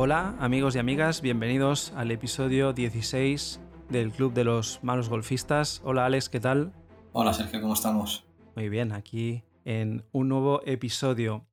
Hola 0.00 0.36
amigos 0.38 0.76
y 0.76 0.78
amigas, 0.78 1.22
bienvenidos 1.22 1.92
al 1.96 2.12
episodio 2.12 2.72
16 2.72 3.60
del 3.90 4.12
Club 4.12 4.32
de 4.32 4.44
los 4.44 4.78
Malos 4.84 5.08
Golfistas. 5.08 5.82
Hola 5.84 6.06
Alex, 6.06 6.28
¿qué 6.28 6.38
tal? 6.38 6.72
Hola 7.10 7.32
Sergio, 7.32 7.60
¿cómo 7.60 7.74
estamos? 7.74 8.24
Muy 8.54 8.68
bien, 8.68 8.92
aquí 8.92 9.42
en 9.64 10.04
un 10.12 10.28
nuevo 10.28 10.62
episodio. 10.64 11.48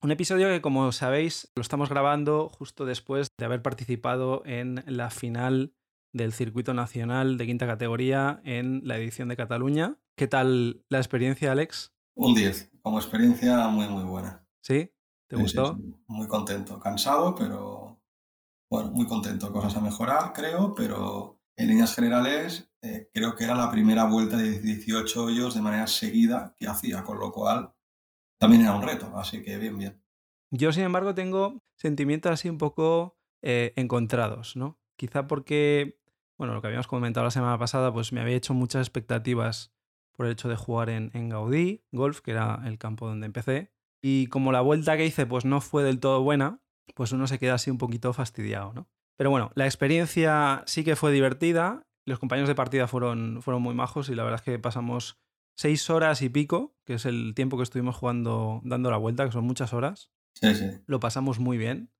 Un 0.00 0.12
episodio 0.12 0.46
que 0.46 0.60
como 0.60 0.92
sabéis 0.92 1.50
lo 1.56 1.60
estamos 1.60 1.88
grabando 1.88 2.48
justo 2.50 2.84
después 2.84 3.26
de 3.36 3.44
haber 3.44 3.62
participado 3.62 4.42
en 4.46 4.84
la 4.86 5.10
final 5.10 5.74
del 6.12 6.32
circuito 6.32 6.74
nacional 6.74 7.36
de 7.36 7.46
quinta 7.46 7.66
categoría 7.66 8.40
en 8.44 8.80
la 8.84 8.96
edición 8.96 9.26
de 9.26 9.36
Cataluña. 9.36 9.96
¿Qué 10.16 10.28
tal 10.28 10.84
la 10.88 10.98
experiencia, 10.98 11.50
Alex? 11.50 11.92
Un 12.14 12.36
10, 12.36 12.70
como 12.80 12.98
experiencia 13.00 13.66
muy 13.66 13.88
muy 13.88 14.04
buena. 14.04 14.46
¿Sí? 14.62 14.92
¿Te 15.28 15.36
Sí, 15.36 15.42
gustó? 15.42 15.74
sí, 15.74 15.82
sí. 15.82 15.94
Muy 16.06 16.26
contento, 16.26 16.80
cansado, 16.80 17.34
pero 17.34 17.97
bueno, 18.70 18.90
muy 18.90 19.06
contento. 19.06 19.52
Cosas 19.52 19.76
a 19.76 19.80
mejorar, 19.80 20.32
creo, 20.32 20.74
pero 20.74 21.40
en 21.56 21.68
líneas 21.68 21.94
generales 21.94 22.70
eh, 22.82 23.10
creo 23.12 23.34
que 23.34 23.44
era 23.44 23.54
la 23.54 23.70
primera 23.70 24.04
vuelta 24.04 24.36
de 24.36 24.60
18 24.60 25.24
hoyos 25.24 25.54
de 25.54 25.62
manera 25.62 25.86
seguida 25.86 26.54
que 26.58 26.68
hacía, 26.68 27.02
con 27.02 27.18
lo 27.18 27.32
cual 27.32 27.74
también 28.38 28.62
era 28.62 28.74
un 28.74 28.82
reto, 28.82 29.12
así 29.18 29.42
que 29.42 29.58
bien, 29.58 29.76
bien. 29.78 30.02
Yo, 30.50 30.72
sin 30.72 30.84
embargo, 30.84 31.14
tengo 31.14 31.62
sentimientos 31.76 32.32
así 32.32 32.48
un 32.48 32.58
poco 32.58 33.18
eh, 33.42 33.72
encontrados, 33.76 34.56
¿no? 34.56 34.78
Quizá 34.96 35.26
porque, 35.26 36.00
bueno, 36.38 36.54
lo 36.54 36.60
que 36.60 36.68
habíamos 36.68 36.86
comentado 36.86 37.24
la 37.24 37.30
semana 37.30 37.58
pasada, 37.58 37.92
pues 37.92 38.12
me 38.12 38.20
había 38.20 38.36
hecho 38.36 38.54
muchas 38.54 38.86
expectativas 38.86 39.74
por 40.12 40.26
el 40.26 40.32
hecho 40.32 40.48
de 40.48 40.56
jugar 40.56 40.90
en, 40.90 41.10
en 41.14 41.28
Gaudí, 41.28 41.84
Golf, 41.92 42.20
que 42.20 42.32
era 42.32 42.62
el 42.64 42.78
campo 42.78 43.06
donde 43.06 43.26
empecé. 43.26 43.72
Y 44.02 44.28
como 44.28 44.52
la 44.52 44.60
vuelta 44.60 44.96
que 44.96 45.06
hice 45.06 45.26
pues 45.26 45.44
no 45.44 45.60
fue 45.60 45.82
del 45.82 46.00
todo 46.00 46.22
buena, 46.22 46.60
pues 46.94 47.12
uno 47.12 47.26
se 47.26 47.38
queda 47.38 47.54
así 47.54 47.70
un 47.70 47.78
poquito 47.78 48.12
fastidiado, 48.12 48.72
¿no? 48.72 48.88
Pero 49.16 49.30
bueno, 49.30 49.50
la 49.54 49.66
experiencia 49.66 50.62
sí 50.66 50.84
que 50.84 50.96
fue 50.96 51.12
divertida, 51.12 51.86
los 52.06 52.18
compañeros 52.18 52.48
de 52.48 52.54
partida 52.54 52.86
fueron, 52.86 53.42
fueron 53.42 53.62
muy 53.62 53.74
majos 53.74 54.08
y 54.08 54.14
la 54.14 54.22
verdad 54.22 54.40
es 54.40 54.44
que 54.44 54.58
pasamos 54.58 55.18
seis 55.56 55.90
horas 55.90 56.22
y 56.22 56.28
pico, 56.28 56.76
que 56.84 56.94
es 56.94 57.04
el 57.04 57.34
tiempo 57.34 57.56
que 57.56 57.64
estuvimos 57.64 57.96
jugando, 57.96 58.60
dando 58.62 58.90
la 58.90 58.96
vuelta, 58.96 59.24
que 59.24 59.32
son 59.32 59.44
muchas 59.44 59.72
horas. 59.72 60.12
Sí, 60.34 60.54
sí. 60.54 60.70
Lo 60.86 61.00
pasamos 61.00 61.40
muy 61.40 61.58
bien, 61.58 61.90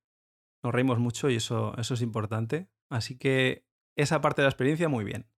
nos 0.63 0.73
reímos 0.73 0.99
mucho 0.99 1.29
y 1.29 1.37
eso, 1.37 1.77
eso 1.77 1.95
es 1.95 2.03
importante. 2.03 2.69
Así 2.89 3.19
que 3.19 3.67
esa 3.97 4.21
parte 4.21 4.43
de 4.43 4.47
la 4.47 4.51
experiencia 4.51 4.89
muy 4.89 5.05
bien. 5.05 5.29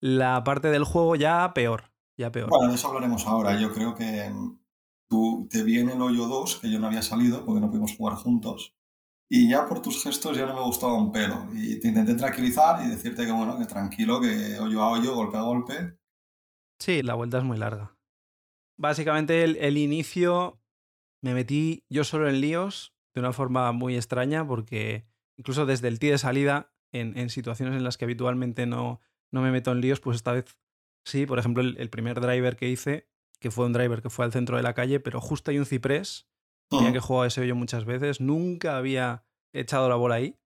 La 0.00 0.44
parte 0.44 0.68
del 0.68 0.84
juego 0.84 1.16
ya 1.16 1.52
peor, 1.54 1.90
ya 2.16 2.30
peor. 2.30 2.50
Bueno, 2.50 2.68
de 2.68 2.74
eso 2.74 2.88
hablaremos 2.88 3.26
ahora. 3.26 3.58
Yo 3.58 3.72
creo 3.72 3.94
que 3.94 4.30
mm, 4.30 4.58
tú 5.08 5.48
te 5.50 5.62
vi 5.62 5.78
en 5.78 5.90
el 5.90 6.00
hoyo 6.00 6.26
2, 6.26 6.56
que 6.56 6.70
yo 6.70 6.78
no 6.78 6.86
había 6.86 7.02
salido 7.02 7.44
porque 7.44 7.60
no 7.60 7.70
pudimos 7.70 7.96
jugar 7.96 8.16
juntos. 8.16 8.74
Y 9.30 9.50
ya 9.50 9.66
por 9.66 9.82
tus 9.82 10.02
gestos 10.02 10.36
ya 10.36 10.46
no 10.46 10.54
me 10.54 10.62
gustaba 10.62 10.94
un 10.94 11.12
pelo. 11.12 11.48
Y 11.54 11.78
te 11.80 11.88
intenté 11.88 12.14
tranquilizar 12.14 12.84
y 12.84 12.88
decirte 12.88 13.26
que 13.26 13.32
bueno, 13.32 13.58
que 13.58 13.66
tranquilo, 13.66 14.20
que 14.20 14.58
hoyo 14.58 14.82
a 14.82 14.90
hoyo, 14.90 15.14
golpe 15.14 15.36
a 15.36 15.42
golpe. 15.42 15.98
Sí, 16.78 17.02
la 17.02 17.14
vuelta 17.14 17.38
es 17.38 17.44
muy 17.44 17.58
larga. 17.58 17.96
Básicamente 18.78 19.44
el, 19.44 19.56
el 19.56 19.76
inicio 19.76 20.62
me 21.22 21.34
metí 21.34 21.84
yo 21.90 22.04
solo 22.04 22.28
en 22.28 22.40
líos 22.40 22.94
de 23.14 23.20
una 23.20 23.32
forma 23.32 23.72
muy 23.72 23.96
extraña 23.96 24.46
porque 24.46 25.04
incluso 25.36 25.66
desde 25.66 25.88
el 25.88 25.98
tee 25.98 26.10
de 26.10 26.18
salida, 26.18 26.72
en, 26.92 27.18
en 27.18 27.28
situaciones 27.28 27.76
en 27.76 27.84
las 27.84 27.98
que 27.98 28.04
habitualmente 28.04 28.66
no, 28.66 29.00
no 29.30 29.42
me 29.42 29.50
meto 29.50 29.72
en 29.72 29.80
líos, 29.80 30.00
pues 30.00 30.16
esta 30.16 30.32
vez 30.32 30.58
sí. 31.04 31.26
Por 31.26 31.38
ejemplo, 31.38 31.62
el, 31.62 31.76
el 31.78 31.90
primer 31.90 32.20
driver 32.20 32.56
que 32.56 32.68
hice, 32.68 33.08
que 33.40 33.50
fue 33.50 33.66
un 33.66 33.72
driver 33.72 34.02
que 34.02 34.10
fue 34.10 34.24
al 34.24 34.32
centro 34.32 34.56
de 34.56 34.62
la 34.62 34.74
calle, 34.74 35.00
pero 35.00 35.20
justo 35.20 35.50
hay 35.50 35.58
un 35.58 35.66
ciprés 35.66 36.28
tenía 36.68 36.92
que 36.92 37.00
jugar 37.00 37.28
ese 37.28 37.40
hoyo 37.40 37.54
muchas 37.54 37.84
veces, 37.84 38.20
nunca 38.20 38.76
había 38.76 39.24
echado 39.52 39.88
la 39.88 39.94
bola 39.94 40.16
ahí. 40.16 40.36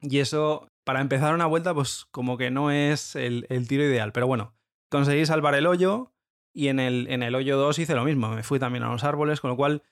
Y 0.00 0.18
eso, 0.18 0.68
para 0.84 1.00
empezar 1.00 1.34
una 1.34 1.46
vuelta, 1.46 1.74
pues 1.74 2.06
como 2.10 2.36
que 2.36 2.50
no 2.50 2.70
es 2.70 3.16
el, 3.16 3.46
el 3.48 3.66
tiro 3.68 3.84
ideal. 3.84 4.12
Pero 4.12 4.26
bueno, 4.26 4.54
conseguí 4.90 5.24
salvar 5.26 5.54
el 5.54 5.66
hoyo 5.66 6.12
y 6.52 6.68
en 6.68 6.80
el, 6.80 7.06
en 7.10 7.22
el 7.22 7.34
hoyo 7.34 7.56
2 7.56 7.78
hice 7.78 7.94
lo 7.94 8.04
mismo. 8.04 8.28
Me 8.30 8.42
fui 8.42 8.58
también 8.58 8.84
a 8.84 8.90
los 8.90 9.04
árboles, 9.04 9.40
con 9.40 9.50
lo 9.50 9.56
cual 9.56 9.82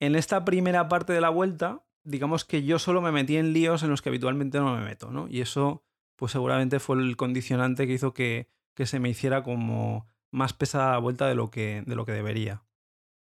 en 0.00 0.14
esta 0.14 0.44
primera 0.44 0.88
parte 0.88 1.12
de 1.12 1.20
la 1.20 1.30
vuelta, 1.30 1.84
digamos 2.04 2.44
que 2.44 2.62
yo 2.64 2.78
solo 2.78 3.00
me 3.00 3.12
metí 3.12 3.36
en 3.36 3.52
líos 3.52 3.82
en 3.82 3.90
los 3.90 4.02
que 4.02 4.08
habitualmente 4.08 4.58
no 4.58 4.76
me 4.76 4.84
meto, 4.84 5.10
¿no? 5.10 5.28
Y 5.28 5.40
eso, 5.40 5.82
pues 6.16 6.32
seguramente 6.32 6.80
fue 6.80 6.96
el 6.96 7.16
condicionante 7.16 7.86
que 7.86 7.94
hizo 7.94 8.14
que, 8.14 8.48
que 8.74 8.86
se 8.86 9.00
me 9.00 9.08
hiciera 9.08 9.42
como 9.42 10.06
más 10.30 10.52
pesada 10.52 10.92
la 10.92 10.98
vuelta 10.98 11.26
de 11.26 11.34
lo 11.34 11.50
que, 11.50 11.82
de 11.86 11.96
lo 11.96 12.04
que 12.04 12.12
debería. 12.12 12.64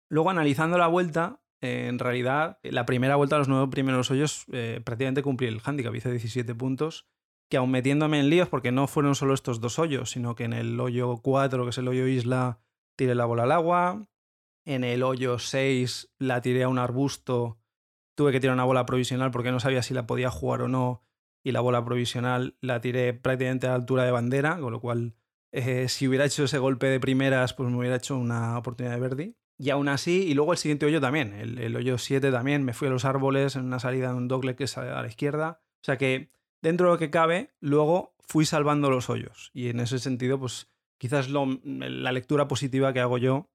Luego, 0.09 0.31
analizando 0.31 0.78
la 0.78 0.87
vuelta, 0.87 1.41
eh, 1.61 1.87
en 1.89 1.99
realidad, 1.99 2.59
la 2.62 2.87
primera 2.87 3.17
vuelta 3.17 3.37
a 3.37 3.39
los 3.39 3.49
nueve 3.49 3.69
primeros 3.71 4.11
hoyos 4.11 4.44
eh, 4.53 4.81
prácticamente 4.84 5.22
cumplí 5.22 5.47
el 5.47 5.61
handicap, 5.65 5.94
hice 5.94 6.11
17 6.11 6.55
puntos, 6.55 7.06
que 7.49 7.56
aun 7.56 7.71
metiéndome 7.71 8.21
en 8.21 8.31
líos, 8.31 8.49
porque 8.49 8.72
no 8.72 8.87
fueron 8.87 9.15
solo 9.15 9.34
estos 9.34 9.61
dos 9.61 9.78
hoyos, 9.78 10.11
sino 10.11 10.34
que 10.34 10.44
en 10.44 10.53
el 10.53 10.78
hoyo 10.81 11.17
4, 11.19 11.65
que 11.65 11.71
es 11.71 11.78
el 11.78 11.89
hoyo 11.89 12.06
isla, 12.06 12.61
tiré 12.97 13.15
la 13.15 13.25
bola 13.25 13.44
al 13.44 13.53
agua, 13.53 14.09
en 14.65 14.83
el 14.83 15.03
hoyo 15.03 15.38
6 15.38 16.15
la 16.19 16.41
tiré 16.41 16.65
a 16.65 16.69
un 16.69 16.78
arbusto, 16.78 17.59
tuve 18.17 18.33
que 18.33 18.41
tirar 18.41 18.55
una 18.55 18.65
bola 18.65 18.84
provisional 18.87 19.31
porque 19.31 19.53
no 19.53 19.61
sabía 19.61 19.83
si 19.83 19.94
la 19.94 20.06
podía 20.06 20.31
jugar 20.31 20.62
o 20.62 20.69
no, 20.69 21.05
y 21.44 21.53
la 21.53 21.61
bola 21.61 21.84
provisional 21.84 22.56
la 22.61 22.81
tiré 22.81 23.15
prácticamente 23.15 23.69
a 23.69 23.71
la 23.71 23.77
altura 23.77 24.05
de 24.05 24.11
bandera, 24.11 24.59
con 24.59 24.73
lo 24.73 24.81
cual 24.81 25.15
eh, 25.56 25.89
si 25.89 26.06
hubiera 26.06 26.25
hecho 26.25 26.44
ese 26.44 26.59
golpe 26.59 26.87
de 26.87 27.00
primeras, 27.00 27.55
pues 27.55 27.71
me 27.71 27.77
hubiera 27.77 27.97
hecho 27.97 28.17
una 28.17 28.59
oportunidad 28.59 28.94
de 28.94 29.00
verdi. 29.00 29.37
Y 29.59 29.71
aún 29.71 29.89
así, 29.89 30.25
y 30.25 30.34
luego 30.34 30.53
el 30.53 30.59
siguiente 30.59 30.84
hoyo 30.84 31.00
también, 31.00 31.33
el, 31.33 31.75
hoyo 31.75 31.97
7 31.97 32.31
también, 32.31 32.62
me 32.62 32.75
fui 32.75 32.89
a 32.89 32.91
los 32.91 33.06
árboles 33.06 33.56
en 33.56 33.65
una 33.65 33.78
salida 33.78 34.11
de 34.11 34.15
un 34.17 34.28
dogle 34.28 34.55
que 34.55 34.65
es 34.65 34.77
a 34.77 35.00
la 35.00 35.09
izquierda. 35.09 35.62
O 35.81 35.84
sea 35.84 35.97
que 35.97 36.31
dentro 36.61 36.89
de 36.89 36.93
lo 36.93 36.99
que 36.99 37.11
cabe, 37.11 37.55
luego 37.61 38.15
fui 38.21 38.44
salvando 38.44 38.91
los 38.91 39.09
hoyos. 39.09 39.50
Y 39.55 39.69
en 39.69 39.81
ese 39.81 39.99
sentido, 39.99 40.39
pues 40.39 40.69
quizás 40.99 41.31
lo, 41.31 41.47
la 41.65 42.12
lectura 42.12 42.49
positiva 42.49 42.93
que 42.93 43.00
hago 43.00 43.17
yo 43.17 43.49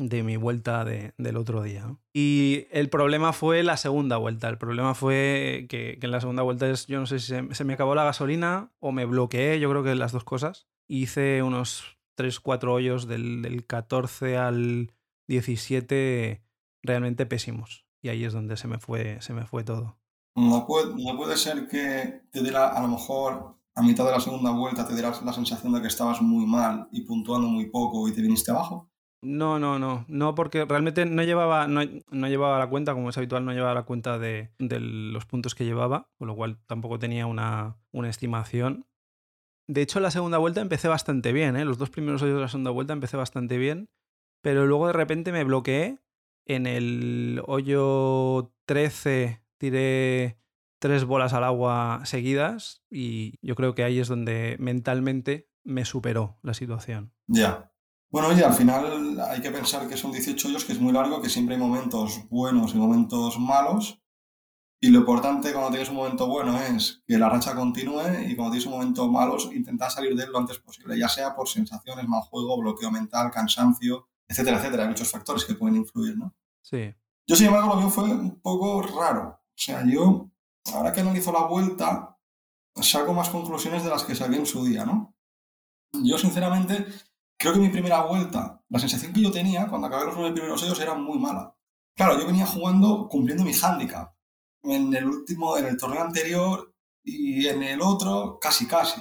de 0.00 0.22
mi 0.22 0.36
vuelta 0.36 0.84
de, 0.84 1.12
del 1.18 1.36
otro 1.36 1.62
día. 1.62 1.96
Y 2.12 2.66
el 2.70 2.88
problema 2.88 3.32
fue 3.32 3.62
la 3.62 3.76
segunda 3.76 4.16
vuelta. 4.16 4.48
El 4.48 4.58
problema 4.58 4.94
fue 4.94 5.66
que, 5.68 5.98
en 6.00 6.10
la 6.10 6.20
segunda 6.20 6.42
vuelta 6.42 6.68
es, 6.68 6.86
yo 6.86 6.98
no 6.98 7.06
sé 7.06 7.18
si 7.18 7.34
se, 7.52 7.64
me 7.64 7.74
acabó 7.74 7.94
la 7.94 8.04
gasolina 8.04 8.72
o 8.80 8.92
me 8.92 9.04
bloqueé, 9.04 9.60
yo 9.60 9.68
creo 9.70 9.82
que 9.82 9.94
las 9.94 10.12
dos 10.12 10.24
cosas. 10.24 10.68
Hice 10.92 11.44
unos 11.44 11.98
3-4 12.18 12.68
hoyos 12.72 13.06
del, 13.06 13.42
del 13.42 13.64
14 13.64 14.36
al 14.36 14.92
17 15.28 16.42
realmente 16.82 17.26
pésimos. 17.26 17.86
Y 18.02 18.08
ahí 18.08 18.24
es 18.24 18.32
donde 18.32 18.56
se 18.56 18.66
me 18.66 18.80
fue, 18.80 19.20
se 19.20 19.32
me 19.32 19.46
fue 19.46 19.62
todo. 19.62 20.00
No 20.34 20.66
puede, 20.66 20.92
no 20.96 21.16
puede 21.16 21.36
ser 21.36 21.68
que 21.68 22.22
te 22.32 22.42
diera, 22.42 22.70
a 22.70 22.82
lo 22.82 22.88
mejor, 22.88 23.54
a 23.76 23.82
mitad 23.82 24.04
de 24.04 24.10
la 24.10 24.18
segunda 24.18 24.50
vuelta, 24.50 24.84
te 24.84 24.94
dieras 24.94 25.22
la 25.22 25.32
sensación 25.32 25.72
de 25.74 25.80
que 25.80 25.86
estabas 25.86 26.20
muy 26.22 26.44
mal 26.44 26.88
y 26.90 27.02
puntuando 27.02 27.46
muy 27.46 27.66
poco 27.70 28.08
y 28.08 28.12
te 28.12 28.22
viniste 28.22 28.50
abajo. 28.50 28.90
No, 29.22 29.60
no, 29.60 29.78
no, 29.78 30.06
no, 30.08 30.34
porque 30.34 30.64
realmente 30.64 31.06
no 31.06 31.22
llevaba, 31.22 31.68
no, 31.68 31.82
no, 32.10 32.26
llevaba 32.26 32.58
la 32.58 32.68
cuenta, 32.68 32.94
como 32.94 33.10
es 33.10 33.16
habitual, 33.16 33.44
no 33.44 33.52
llevaba 33.52 33.74
la 33.74 33.84
cuenta 33.84 34.18
de, 34.18 34.50
de, 34.58 34.80
los 34.80 35.24
puntos 35.26 35.54
que 35.54 35.66
llevaba, 35.66 36.08
con 36.18 36.26
lo 36.26 36.34
cual 36.34 36.58
tampoco 36.66 36.98
tenía 36.98 37.26
una, 37.26 37.76
una 37.92 38.08
estimación. 38.08 38.86
De 39.70 39.82
hecho, 39.82 40.00
la 40.00 40.10
segunda 40.10 40.38
vuelta 40.38 40.60
empecé 40.60 40.88
bastante 40.88 41.32
bien, 41.32 41.54
¿eh? 41.54 41.64
los 41.64 41.78
dos 41.78 41.90
primeros 41.90 42.20
hoyos 42.22 42.34
de 42.34 42.40
la 42.40 42.48
segunda 42.48 42.72
vuelta 42.72 42.92
empecé 42.92 43.16
bastante 43.16 43.56
bien, 43.56 43.88
pero 44.42 44.66
luego 44.66 44.88
de 44.88 44.92
repente 44.94 45.30
me 45.30 45.44
bloqueé. 45.44 46.00
En 46.44 46.66
el 46.66 47.40
hoyo 47.46 48.52
13 48.66 49.44
tiré 49.58 50.40
tres 50.80 51.04
bolas 51.04 51.34
al 51.34 51.44
agua 51.44 52.00
seguidas 52.04 52.82
y 52.90 53.38
yo 53.46 53.54
creo 53.54 53.76
que 53.76 53.84
ahí 53.84 54.00
es 54.00 54.08
donde 54.08 54.56
mentalmente 54.58 55.48
me 55.62 55.84
superó 55.84 56.40
la 56.42 56.54
situación. 56.54 57.12
Ya. 57.28 57.72
Bueno, 58.10 58.26
oye, 58.26 58.42
al 58.42 58.54
final 58.54 59.20
hay 59.20 59.40
que 59.40 59.52
pensar 59.52 59.88
que 59.88 59.96
son 59.96 60.10
18 60.10 60.48
hoyos, 60.48 60.64
que 60.64 60.72
es 60.72 60.80
muy 60.80 60.92
largo, 60.92 61.22
que 61.22 61.28
siempre 61.28 61.54
hay 61.54 61.60
momentos 61.60 62.28
buenos 62.28 62.74
y 62.74 62.78
momentos 62.78 63.38
malos. 63.38 64.02
Y 64.82 64.88
lo 64.88 65.00
importante 65.00 65.52
cuando 65.52 65.70
tienes 65.70 65.90
un 65.90 65.96
momento 65.96 66.26
bueno 66.26 66.58
es 66.58 67.02
que 67.06 67.18
la 67.18 67.28
racha 67.28 67.54
continúe 67.54 68.22
y 68.26 68.34
cuando 68.34 68.52
tienes 68.52 68.64
un 68.64 68.72
momento 68.72 69.10
malo, 69.10 69.36
intentar 69.52 69.90
salir 69.90 70.16
de 70.16 70.24
él 70.24 70.32
lo 70.32 70.38
antes 70.38 70.58
posible, 70.58 70.98
ya 70.98 71.08
sea 71.08 71.34
por 71.34 71.48
sensaciones, 71.48 72.08
mal 72.08 72.22
juego, 72.22 72.58
bloqueo 72.58 72.90
mental, 72.90 73.30
cansancio, 73.30 74.08
etcétera, 74.26 74.56
etcétera. 74.56 74.84
Hay 74.84 74.88
muchos 74.88 75.10
factores 75.10 75.44
que 75.44 75.54
pueden 75.54 75.76
influir, 75.76 76.16
¿no? 76.16 76.34
Sí. 76.62 76.94
Yo, 77.26 77.36
sin 77.36 77.46
embargo, 77.46 77.74
lo 77.74 77.80
mío 77.80 77.90
fue 77.90 78.04
un 78.04 78.40
poco 78.40 78.80
raro. 78.80 79.40
O 79.42 79.52
sea, 79.54 79.84
yo, 79.84 80.30
ahora 80.72 80.92
que 80.92 81.00
analizo 81.00 81.30
la 81.30 81.42
vuelta, 81.42 82.18
saco 82.76 83.12
más 83.12 83.28
conclusiones 83.28 83.84
de 83.84 83.90
las 83.90 84.04
que 84.04 84.14
saqué 84.14 84.36
en 84.36 84.46
su 84.46 84.64
día, 84.64 84.86
¿no? 84.86 85.14
Yo, 85.92 86.16
sinceramente, 86.16 86.86
creo 87.38 87.52
que 87.52 87.60
mi 87.60 87.68
primera 87.68 88.02
vuelta, 88.02 88.62
la 88.70 88.78
sensación 88.78 89.12
que 89.12 89.20
yo 89.20 89.30
tenía 89.30 89.66
cuando 89.66 89.88
acabé 89.88 90.06
los 90.06 90.16
nueve 90.16 90.32
primeros 90.32 90.62
hoyos 90.62 90.80
era 90.80 90.94
muy 90.94 91.18
mala. 91.18 91.54
Claro, 91.94 92.18
yo 92.18 92.26
venía 92.26 92.46
jugando 92.46 93.08
cumpliendo 93.08 93.44
mi 93.44 93.52
handicap. 93.52 94.14
En 94.62 94.94
el 94.94 95.06
último, 95.06 95.56
en 95.56 95.66
el 95.66 95.76
torneo 95.76 96.02
anterior 96.02 96.74
y 97.02 97.46
en 97.46 97.62
el 97.62 97.80
otro, 97.80 98.38
casi 98.40 98.66
casi. 98.66 99.00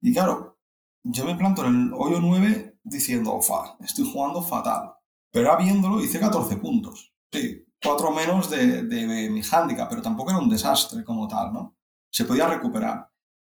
Y 0.00 0.12
claro, 0.12 0.58
yo 1.02 1.24
me 1.24 1.36
planto 1.36 1.64
en 1.64 1.88
el 1.88 1.92
hoyo 1.94 2.20
9 2.20 2.78
diciendo, 2.82 3.40
fa, 3.42 3.76
estoy 3.80 4.10
jugando 4.10 4.42
fatal. 4.42 4.94
Pero 5.30 5.56
viéndolo 5.58 6.00
hice 6.00 6.20
14 6.20 6.56
puntos. 6.56 7.12
Sí, 7.30 7.66
cuatro 7.82 8.10
menos 8.10 8.48
de, 8.48 8.82
mi 9.30 9.42
handicap, 9.42 9.88
pero 9.88 10.00
tampoco 10.00 10.30
era 10.30 10.38
un 10.38 10.48
desastre 10.48 11.04
como 11.04 11.28
tal, 11.28 11.52
¿no? 11.52 11.76
Se 12.10 12.24
podía 12.24 12.46
recuperar. 12.46 13.10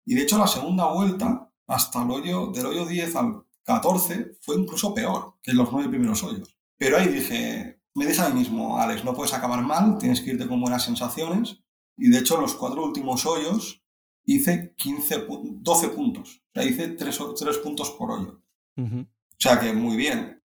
Y 0.05 0.15
de 0.15 0.23
hecho 0.23 0.39
la 0.39 0.47
segunda 0.47 0.87
vuelta, 0.93 1.51
hasta 1.67 2.03
el 2.03 2.11
hoyo, 2.11 2.47
del 2.49 2.67
hoyo 2.67 2.87
10 2.87 3.17
al 3.17 3.45
14, 3.65 4.39
fue 4.41 4.57
incluso 4.57 4.95
peor 4.95 5.35
que 5.43 5.53
los 5.53 5.71
nueve 5.71 5.89
primeros 5.89 6.23
hoyos. 6.23 6.57
Pero 6.79 6.97
ahí 6.97 7.09
dije, 7.09 7.76
me 7.97 8.07
dije 8.07 8.21
a 8.21 8.29
mí 8.29 8.41
mismo, 8.41 8.79
Alex, 8.79 9.05
no 9.05 9.15
puedes 9.15 9.33
acabar 9.33 9.63
mal, 9.63 9.97
tienes 9.97 10.21
que 10.21 10.31
irte 10.33 10.47
con 10.47 10.61
buenas 10.61 10.85
sensaciones. 10.85 11.63
Y 11.97 12.11
de 12.11 12.19
hecho 12.19 12.39
los 12.39 12.55
cuatro 12.55 12.85
últimos 12.85 13.25
hoyos 13.25 13.83
hice 14.27 14.75
15, 14.77 15.27
12 15.63 15.89
puntos. 15.89 16.43
O 16.49 16.61
sea, 16.61 16.65
hice 16.65 16.89
3, 16.89 17.19
puntos 17.65 17.91
por 17.93 18.11
hoyo. 18.11 18.43
O 18.77 19.07
sea 19.39 19.59
que 19.59 19.73
muy 19.73 19.97
bien. 19.97 20.43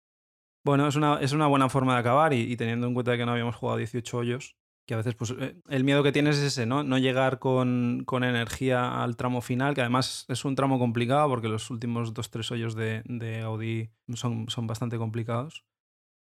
Bueno, 0.64 0.88
es 0.88 0.96
una, 0.96 1.20
es 1.20 1.32
una 1.32 1.46
buena 1.46 1.68
forma 1.68 1.92
de 1.92 2.00
acabar 2.00 2.32
y, 2.32 2.56
teniendo 2.56 2.86
en 2.86 2.94
cuenta 2.94 3.18
que 3.18 3.26
no 3.26 3.32
habíamos 3.32 3.56
jugado 3.56 3.76
18 3.76 4.16
hoyos, 4.16 4.56
que 4.86 4.94
a 4.94 4.96
veces 4.96 5.14
pues, 5.14 5.34
eh, 5.38 5.60
el 5.68 5.84
miedo 5.84 6.02
que 6.02 6.12
tienes 6.12 6.38
es 6.38 6.44
ese, 6.44 6.64
¿no? 6.64 6.82
No 6.82 6.96
llegar 6.96 7.40
con, 7.40 8.06
energía 8.10 9.02
al 9.02 9.16
tramo 9.16 9.42
final, 9.42 9.74
que 9.74 9.82
además 9.82 10.24
es 10.28 10.46
un 10.46 10.54
tramo 10.54 10.78
complicado 10.78 11.28
porque 11.28 11.48
los 11.48 11.68
últimos 11.68 12.14
2-3 12.14 12.52
hoyos 12.52 12.74
de, 12.74 13.02
de 13.04 13.42
Audi 13.42 13.90
son, 14.14 14.46
son 14.48 14.66
bastante 14.66 14.96
complicados. 14.96 15.66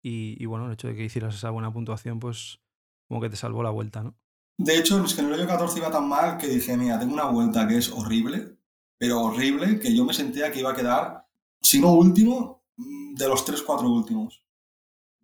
Y, 0.09 0.41
y, 0.41 0.47
bueno, 0.47 0.67
el 0.67 0.73
hecho 0.75 0.87
de 0.87 0.95
que 0.95 1.03
hicieras 1.03 1.35
esa 1.35 1.51
buena 1.51 1.73
puntuación, 1.73 2.21
pues 2.21 2.61
como 3.09 3.21
que 3.21 3.29
te 3.29 3.35
salvó 3.35 3.65
la 3.65 3.71
vuelta, 3.71 4.05
¿no? 4.05 4.17
De 4.57 4.79
hecho, 4.79 5.05
es 5.05 5.15
que 5.15 5.21
en 5.21 5.27
el 5.27 5.33
hoyo 5.33 5.49
14 5.49 5.79
iba 5.79 5.91
tan 5.91 6.09
mal 6.09 6.39
que 6.39 6.47
dije, 6.47 6.77
mira, 6.77 6.97
tengo 6.97 7.13
una 7.13 7.25
vuelta 7.25 7.67
que 7.67 7.79
es 7.79 7.91
horrible, 7.91 8.57
pero 8.97 9.21
horrible, 9.21 9.81
que 9.81 9.93
yo 9.93 10.05
me 10.05 10.15
sentía 10.15 10.53
que 10.53 10.61
iba 10.61 10.71
a 10.71 10.77
quedar, 10.77 11.27
si 11.61 11.81
no 11.81 11.93
último, 11.93 12.63
de 12.77 13.29
los 13.29 13.45
3-4 13.45 13.83
últimos. 13.83 14.47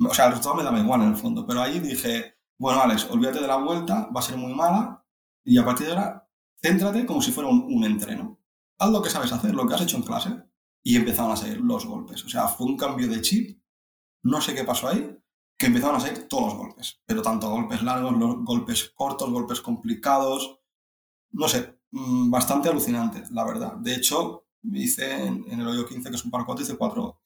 O 0.01 0.13
sea, 0.13 0.25
el 0.25 0.33
resultado 0.33 0.57
me 0.57 0.65
daba 0.65 0.81
igual 0.81 1.03
en 1.03 1.11
el 1.11 1.17
fondo, 1.17 1.47
pero 1.47 1.63
ahí 1.63 1.79
dije, 1.79 2.35
bueno, 2.59 2.83
Alex, 2.83 3.09
olvídate 3.09 3.41
de 3.41 3.47
la 3.47 3.59
vuelta, 3.59 4.09
va 4.15 4.19
a 4.19 4.25
ser 4.25 4.37
muy 4.37 4.53
mala, 4.53 5.07
y 5.45 5.59
a 5.59 5.65
partir 5.65 5.87
de 5.87 5.93
ahora, 5.93 6.29
céntrate 6.61 7.07
como 7.07 7.23
si 7.23 7.31
fuera 7.31 7.49
un, 7.49 7.73
un 7.73 7.85
entreno. 7.85 8.41
Haz 8.81 8.91
lo 8.91 9.01
que 9.01 9.11
sabes 9.11 9.31
hacer, 9.31 9.55
lo 9.55 9.65
que 9.65 9.75
has 9.75 9.83
hecho 9.83 9.97
en 9.97 10.03
clase, 10.03 10.31
y 10.83 10.97
empezaron 10.97 11.31
a 11.31 11.37
salir 11.37 11.61
los 11.61 11.87
golpes. 11.87 12.25
O 12.25 12.29
sea, 12.29 12.49
fue 12.49 12.67
un 12.67 12.77
cambio 12.77 13.07
de 13.07 13.21
chip, 13.21 13.62
no 14.23 14.41
sé 14.41 14.55
qué 14.55 14.65
pasó 14.65 14.89
ahí, 14.89 15.19
que 15.59 15.67
empezaron 15.67 15.97
a 15.97 16.01
salir 16.01 16.29
todos 16.29 16.45
los 16.45 16.57
golpes, 16.57 17.03
pero 17.07 17.23
tanto 17.23 17.51
golpes 17.51 17.83
largos, 17.83 18.15
golpes 18.45 18.93
cortos, 18.95 19.31
golpes 19.31 19.61
complicados, 19.61 20.59
no 21.33 21.49
sé, 21.49 21.79
mm, 21.91 22.31
bastante 22.31 22.69
alucinante, 22.69 23.23
la 23.31 23.45
verdad. 23.45 23.75
De 23.75 23.95
hecho, 23.95 24.47
hice 24.63 25.27
en, 25.27 25.61
el 25.61 25.67
hoyo 25.67 25.87
15, 25.87 26.11
que 26.11 26.17
es 26.17 26.25
un 26.25 26.31
par 26.31 26.45
hice 26.61 26.77
cuatro, 26.77 27.23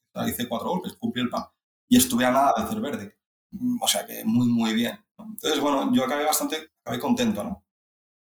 cuatro 0.49 0.69
golpes, 0.69 0.93
cumplí 0.93 1.21
el 1.21 1.29
pan 1.29 1.45
y 1.89 1.97
estuve 1.97 2.25
a 2.25 2.31
nada 2.31 2.53
de 2.55 2.63
hacer 2.63 2.81
verde. 2.81 3.17
Mm, 3.51 3.81
o 3.81 3.87
sea 3.87 4.05
que 4.05 4.23
muy, 4.25 4.47
muy 4.47 4.73
bien. 4.73 4.99
Entonces, 5.17 5.59
bueno, 5.59 5.91
yo 5.93 6.03
acabé 6.05 6.25
bastante, 6.25 6.71
acabé 6.83 6.99
contento, 6.99 7.43
¿no? 7.43 7.63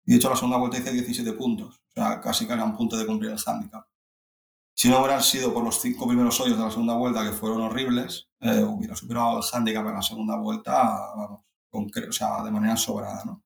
Y 0.06 0.12
de 0.12 0.17
hecho, 0.19 0.31
la 0.31 0.37
segunda 0.37 0.59
vuelta 0.59 0.79
hice 0.79 0.93
17 0.93 1.32
puntos, 1.35 1.76
o 1.76 1.93
sea, 1.94 2.20
casi 2.20 2.47
que 2.47 2.53
era 2.53 2.65
un 2.65 2.76
punto 2.76 2.97
de 2.97 3.06
cumplir 3.06 3.31
el 3.31 3.38
handicap. 3.44 3.87
Si 4.79 4.89
no 4.89 5.01
hubieran 5.01 5.25
sido 5.25 5.53
por 5.53 5.65
los 5.65 5.81
cinco 5.81 6.07
primeros 6.07 6.41
hoyos 6.41 6.57
de 6.57 6.63
la 6.63 6.71
segunda 6.71 6.95
vuelta, 6.95 7.25
que 7.25 7.33
fueron 7.33 7.63
horribles, 7.63 8.29
eh, 8.39 8.63
hubiera 8.63 8.95
superado 8.95 9.39
el 9.39 9.45
handicap 9.53 9.85
en 9.85 9.95
la 9.95 10.03
segunda 10.03 10.37
vuelta, 10.37 10.73
vamos, 11.17 11.41
o 11.73 12.13
sea, 12.13 12.45
de 12.45 12.53
manera 12.53 12.77
sobrada, 12.77 13.25
¿no? 13.25 13.43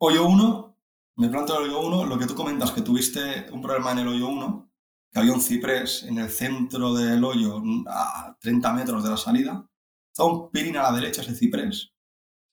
Hoyo 0.00 0.28
1, 0.28 0.76
me 1.16 1.28
planteo 1.28 1.58
el 1.58 1.70
hoyo 1.70 1.80
1, 1.80 2.04
lo 2.04 2.16
que 2.20 2.26
tú 2.26 2.36
comentas, 2.36 2.70
que 2.70 2.82
tuviste 2.82 3.50
un 3.50 3.60
problema 3.60 3.90
en 3.90 3.98
el 3.98 4.06
hoyo 4.06 4.28
1, 4.28 4.70
que 5.10 5.18
había 5.18 5.32
un 5.32 5.40
ciprés 5.40 6.04
en 6.04 6.18
el 6.18 6.30
centro 6.30 6.94
del 6.94 7.24
hoyo, 7.24 7.60
a 7.88 8.36
30 8.38 8.72
metros 8.74 9.02
de 9.02 9.10
la 9.10 9.16
salida, 9.16 9.68
estaba 10.06 10.30
un 10.30 10.52
pirín 10.52 10.76
a 10.76 10.84
la 10.84 10.92
derecha 10.92 11.22
ese 11.22 11.34
ciprés. 11.34 11.92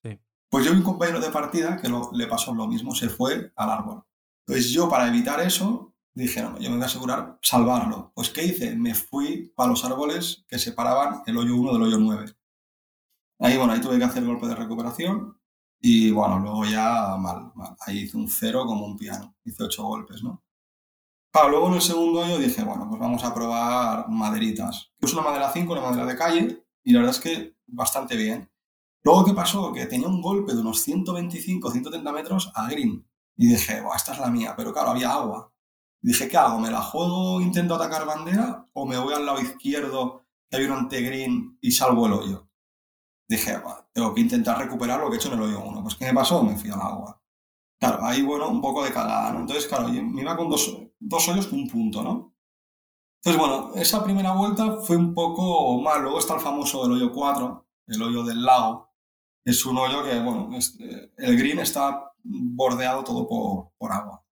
Sí. 0.04 0.20
Pues 0.50 0.66
yo 0.66 0.74
y 0.74 0.78
un 0.78 0.82
compañero 0.82 1.20
de 1.20 1.30
partida 1.30 1.80
que 1.80 1.88
le 2.14 2.26
pasó 2.26 2.52
lo 2.56 2.66
mismo, 2.66 2.96
se 2.96 3.10
fue 3.10 3.54
al 3.56 3.70
árbol. 3.70 4.04
Entonces 4.48 4.72
yo, 4.72 4.90
para 4.90 5.08
evitar 5.08 5.40
eso, 5.40 5.95
dije, 6.16 6.42
no, 6.42 6.58
yo 6.60 6.70
me 6.70 6.78
voy 6.78 6.84
a 6.84 6.88
asegurar 6.88 7.38
salvarlo. 7.42 8.12
Pues, 8.16 8.30
¿qué 8.30 8.44
hice? 8.46 8.76
Me 8.76 8.96
fui 8.96 9.52
para 9.56 9.70
los 9.70 9.84
árboles 9.86 10.46
que 10.48 10.58
separaban 10.58 11.22
el 11.26 11.38
hoyo 11.38 11.56
1 11.56 11.74
del 11.74 11.84
hoyo 11.84 11.98
9. 12.00 12.36
Ahí, 13.40 13.58
bueno, 13.58 13.74
ahí 13.74 13.82
tuve 13.82 13.98
que 13.98 14.06
hacer 14.06 14.24
el 14.24 14.30
golpe 14.30 14.48
de 14.48 14.56
recuperación 14.56 15.38
y, 15.80 16.10
bueno, 16.12 16.40
luego 16.40 16.66
ya 16.66 17.18
mal. 17.18 17.52
Ahí 17.86 18.00
hice 18.00 18.18
un 18.18 18.30
cero 18.30 18.66
como 18.66 18.86
un 18.86 18.98
piano. 18.98 19.36
Hice 19.44 19.64
ocho 19.64 19.84
golpes, 19.84 20.24
¿no? 20.24 20.42
Claro, 21.32 21.50
luego 21.50 21.68
en 21.68 21.74
el 21.74 21.82
segundo 21.82 22.22
hoyo 22.22 22.38
dije, 22.40 22.64
bueno, 22.64 22.88
pues 22.88 23.00
vamos 23.00 23.24
a 23.26 23.34
probar 23.34 24.08
maderitas. 24.08 24.94
Es 25.02 25.12
una 25.12 25.22
madera 25.22 25.52
5, 25.52 25.74
una 25.74 25.82
madera 25.82 26.06
de 26.06 26.16
calle, 26.16 26.66
y 26.82 26.94
la 26.94 27.00
verdad 27.00 27.16
es 27.16 27.22
que 27.22 27.58
bastante 27.68 28.16
bien. 28.16 28.50
Luego, 29.04 29.26
¿qué 29.26 29.34
pasó? 29.34 29.74
Que 29.74 29.86
tenía 29.86 30.08
un 30.08 30.22
golpe 30.22 30.54
de 30.54 30.62
unos 30.62 30.80
125, 30.80 31.72
130 31.72 32.12
metros 32.14 32.52
a 32.56 32.70
green. 32.70 33.06
Y 33.36 33.48
dije, 33.48 33.84
esta 33.94 34.14
es 34.14 34.20
la 34.20 34.30
mía, 34.30 34.54
pero 34.56 34.72
claro, 34.72 34.92
había 34.92 35.12
agua. 35.12 35.52
Dije, 36.06 36.30
¿qué 36.30 36.38
hago? 36.38 36.60
¿Me 36.60 36.70
la 36.70 36.84
juego, 36.84 37.42
intento 37.42 37.74
atacar 37.74 38.06
bandera 38.06 38.64
o 38.74 38.86
me 38.86 38.96
voy 38.96 39.16
al 39.16 39.26
lado 39.26 39.42
izquierdo 39.42 40.24
hay 40.52 40.64
un 40.66 40.74
antegreen 40.74 41.58
y 41.60 41.72
salvo 41.72 42.06
el 42.06 42.14
hoyo? 42.14 42.48
Dije, 43.28 43.60
tengo 43.92 44.14
que 44.14 44.22
intentar 44.22 44.60
recuperar 44.60 45.00
lo 45.00 45.10
que 45.10 45.16
he 45.16 45.18
hecho 45.18 45.30
en 45.30 45.40
el 45.40 45.46
hoyo 45.46 45.64
1. 45.64 45.82
Pues 45.82 45.96
¿qué 45.96 46.06
me 46.06 46.14
pasó? 46.14 46.44
Me 46.44 46.56
fui 46.58 46.70
al 46.70 46.80
agua. 46.80 47.20
Claro, 47.80 48.06
ahí, 48.06 48.22
bueno, 48.22 48.50
un 48.50 48.62
poco 48.62 48.84
de 48.84 48.94
cagada, 48.94 49.34
¿no? 49.34 49.40
Entonces, 49.40 49.66
claro, 49.66 49.88
me 49.88 50.22
iba 50.22 50.38
con 50.38 50.48
dos, 50.48 50.78
dos 51.00 51.28
hoyos 51.28 51.48
con 51.48 51.58
un 51.58 51.68
punto, 51.68 52.04
¿no? 52.04 52.36
Entonces, 53.24 53.42
bueno, 53.42 53.72
esa 53.74 54.04
primera 54.04 54.34
vuelta 54.34 54.78
fue 54.82 54.98
un 54.98 55.12
poco 55.16 55.82
mal. 55.82 56.04
Luego 56.04 56.20
está 56.20 56.36
el 56.36 56.42
famoso 56.42 56.86
el 56.86 56.92
hoyo 56.92 57.12
4, 57.12 57.68
el 57.88 58.02
hoyo 58.04 58.24
del 58.24 58.44
lago. 58.44 58.94
Es 59.44 59.66
un 59.66 59.80
hoyo 59.80 60.04
que, 60.04 60.20
bueno, 60.20 60.52
eh, 60.56 61.12
el 61.18 61.36
green 61.36 61.58
está 61.58 62.14
bordeado 62.24 63.04
todo 63.04 63.28
por, 63.28 63.72
por 63.80 63.92
agua. 63.92 64.25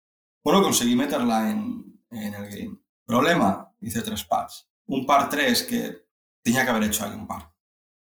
Bueno, 0.44 0.62
conseguí 0.62 0.94
meterla 0.94 1.50
en, 1.50 2.02
el 2.10 2.50
green. 2.50 2.80
Problema, 3.06 3.72
hice 3.80 4.02
tres 4.02 4.24
pars. 4.24 4.68
Un 4.86 5.06
par 5.06 5.30
tres 5.30 5.62
que 5.62 6.06
tenía 6.42 6.64
que 6.64 6.70
haber 6.70 6.84
hecho 6.84 7.04
ahí 7.04 7.14
un 7.14 7.26
par. 7.26 7.54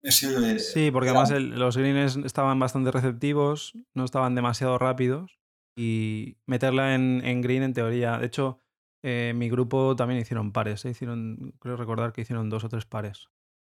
sí, 0.02 0.90
porque 0.92 1.10
además 1.10 1.32
los 1.32 1.78
greens 1.78 2.18
estaban 2.18 2.60
bastante 2.60 2.92
receptivos, 2.92 3.74
no 3.94 4.04
estaban 4.04 4.34
demasiado 4.34 4.80
rápidos 4.80 5.40
y 5.78 6.38
meterla 6.48 6.96
en, 6.96 7.42
green 7.42 7.62
en 7.62 7.74
teoría. 7.74 8.18
De 8.18 8.26
hecho, 8.26 8.60
eh, 9.04 9.34
mi 9.36 9.48
grupo 9.48 9.96
también 9.96 10.20
hicieron 10.20 10.52
pares, 10.52 10.84
¿eh? 10.86 10.90
hicieron, 10.90 11.54
creo 11.60 11.78
recordar 11.78 12.12
que 12.12 12.22
hicieron 12.22 12.50
dos 12.50 12.64
o 12.64 12.70
tres 12.70 12.86
pares. 12.86 13.28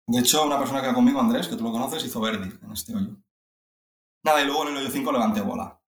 De 0.07 0.21
hecho, 0.21 0.45
una 0.45 0.59
persona 0.59 0.81
que 0.81 0.89
va 0.89 0.95
conmigo, 0.95 1.19
Andrés, 1.19 1.49
que 1.49 1.57
tú 1.57 1.65
lo 1.65 1.73
conoces, 1.73 2.05
hizo 2.05 2.21
verde 2.21 2.57
en 2.63 2.73
este 2.73 2.95
hoyo. 2.95 3.17
Nada, 4.25 4.43
y 4.43 4.47
luego 4.47 4.63
en 4.63 4.77
el 4.77 4.77
hoyo 4.77 4.91
5 4.91 5.13
levanté 5.13 5.41
bola 5.41 5.81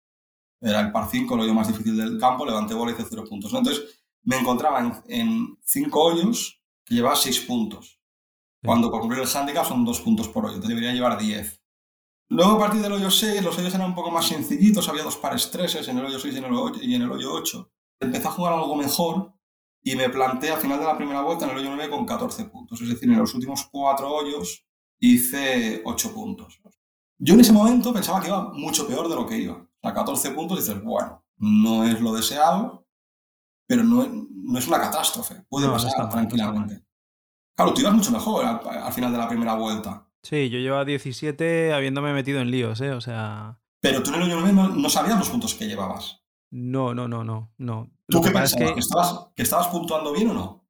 era 0.60 0.80
el 0.80 0.92
par 0.92 1.08
5, 1.10 1.34
el 1.34 1.40
hoyo 1.40 1.54
más 1.54 1.68
difícil 1.68 1.96
del 1.96 2.18
campo, 2.18 2.46
levanté 2.46 2.74
bola 2.74 2.92
y 2.92 2.94
hice 2.94 3.06
0 3.08 3.24
puntos. 3.28 3.52
Entonces 3.52 4.02
me 4.22 4.38
encontraba 4.38 5.02
en 5.08 5.58
5 5.62 6.00
hoyos 6.00 6.62
que 6.84 6.94
llevaba 6.94 7.16
6 7.16 7.40
puntos. 7.40 8.00
Cuando 8.64 8.90
por 8.90 9.00
cumplir 9.00 9.22
el 9.22 9.28
handicap 9.28 9.66
son 9.66 9.84
2 9.84 10.00
puntos 10.00 10.28
por 10.28 10.46
hoyo, 10.46 10.60
te 10.60 10.68
debería 10.68 10.92
llevar 10.92 11.18
10. 11.18 11.62
Luego 12.28 12.52
a 12.52 12.58
partir 12.58 12.82
del 12.82 12.92
hoyo 12.92 13.10
6, 13.10 13.42
los 13.42 13.56
hoyos 13.56 13.74
eran 13.74 13.90
un 13.90 13.94
poco 13.94 14.10
más 14.10 14.26
sencillitos, 14.26 14.88
había 14.88 15.04
dos 15.04 15.16
pares 15.16 15.48
3 15.50 15.88
en 15.88 15.98
el 15.98 16.06
hoyo 16.06 16.18
6 16.18 16.34
y 16.34 16.38
en 16.38 16.44
el 16.44 16.52
hoyo, 16.52 16.82
y 16.82 16.94
en 16.94 17.02
el 17.02 17.12
hoyo 17.12 17.32
8. 17.32 17.70
Empecé 18.00 18.26
a 18.26 18.32
jugar 18.32 18.54
algo 18.54 18.74
mejor 18.74 19.32
y 19.82 19.94
me 19.94 20.08
planté 20.10 20.50
al 20.50 20.60
final 20.60 20.80
de 20.80 20.86
la 20.86 20.96
primera 20.96 21.22
vuelta 21.22 21.44
en 21.44 21.52
el 21.52 21.58
hoyo 21.58 21.70
9 21.76 21.88
con 21.88 22.04
14 22.04 22.46
puntos. 22.46 22.80
Es 22.80 22.88
decir, 22.88 23.08
en 23.08 23.18
los 23.18 23.32
últimos 23.34 23.68
4 23.70 24.10
hoyos 24.10 24.66
hice 24.98 25.82
8 25.84 26.12
puntos. 26.12 26.60
Yo 27.18 27.34
en 27.34 27.40
ese 27.40 27.52
momento 27.52 27.92
pensaba 27.92 28.20
que 28.20 28.26
iba 28.26 28.52
mucho 28.52 28.88
peor 28.88 29.08
de 29.08 29.14
lo 29.14 29.26
que 29.26 29.38
iba 29.38 29.64
a 29.86 29.94
14 29.94 30.30
puntos 30.30 30.58
dices, 30.58 30.82
bueno, 30.82 31.24
no 31.38 31.84
es 31.84 32.00
lo 32.00 32.12
deseado, 32.12 32.86
pero 33.66 33.82
no, 33.84 34.02
es 34.58 34.68
una 34.68 34.80
catástrofe. 34.80 35.44
Puede 35.48 35.68
pasar 35.68 36.08
tranquilamente. 36.08 36.84
Claro, 37.56 37.72
tú 37.72 37.80
ibas 37.80 37.94
mucho 37.94 38.10
mejor 38.10 38.44
al, 38.44 38.92
final 38.92 39.12
de 39.12 39.18
la 39.18 39.28
primera 39.28 39.54
vuelta. 39.54 40.06
Sí, 40.22 40.50
yo 40.50 40.58
llevaba 40.58 40.84
17 40.84 41.72
habiéndome 41.72 42.12
metido 42.12 42.40
en 42.40 42.50
líos, 42.50 42.80
¿eh? 42.80 42.90
O 42.90 43.00
sea... 43.00 43.58
Pero 43.80 44.02
tú 44.02 44.10
en 44.10 44.16
el 44.16 44.22
hoyo 44.22 44.40
9 44.40 44.52
no, 44.52 44.68
no 44.68 44.90
sabías 44.90 45.18
los 45.18 45.30
puntos 45.30 45.54
que 45.54 45.66
llevabas. 45.66 46.22
No, 46.50 46.94
no, 46.94 47.08
no, 47.08 47.24
no. 47.24 47.52
no. 47.58 47.90
¿Tú 48.08 48.20
qué 48.20 48.30
pensabas? 48.30 48.72
que 48.72 48.80
estabas, 48.80 49.28
¿Que 49.34 49.42
estabas 49.42 49.68
puntuando 49.68 50.12
bien 50.12 50.30
o 50.30 50.34
no? 50.34 50.65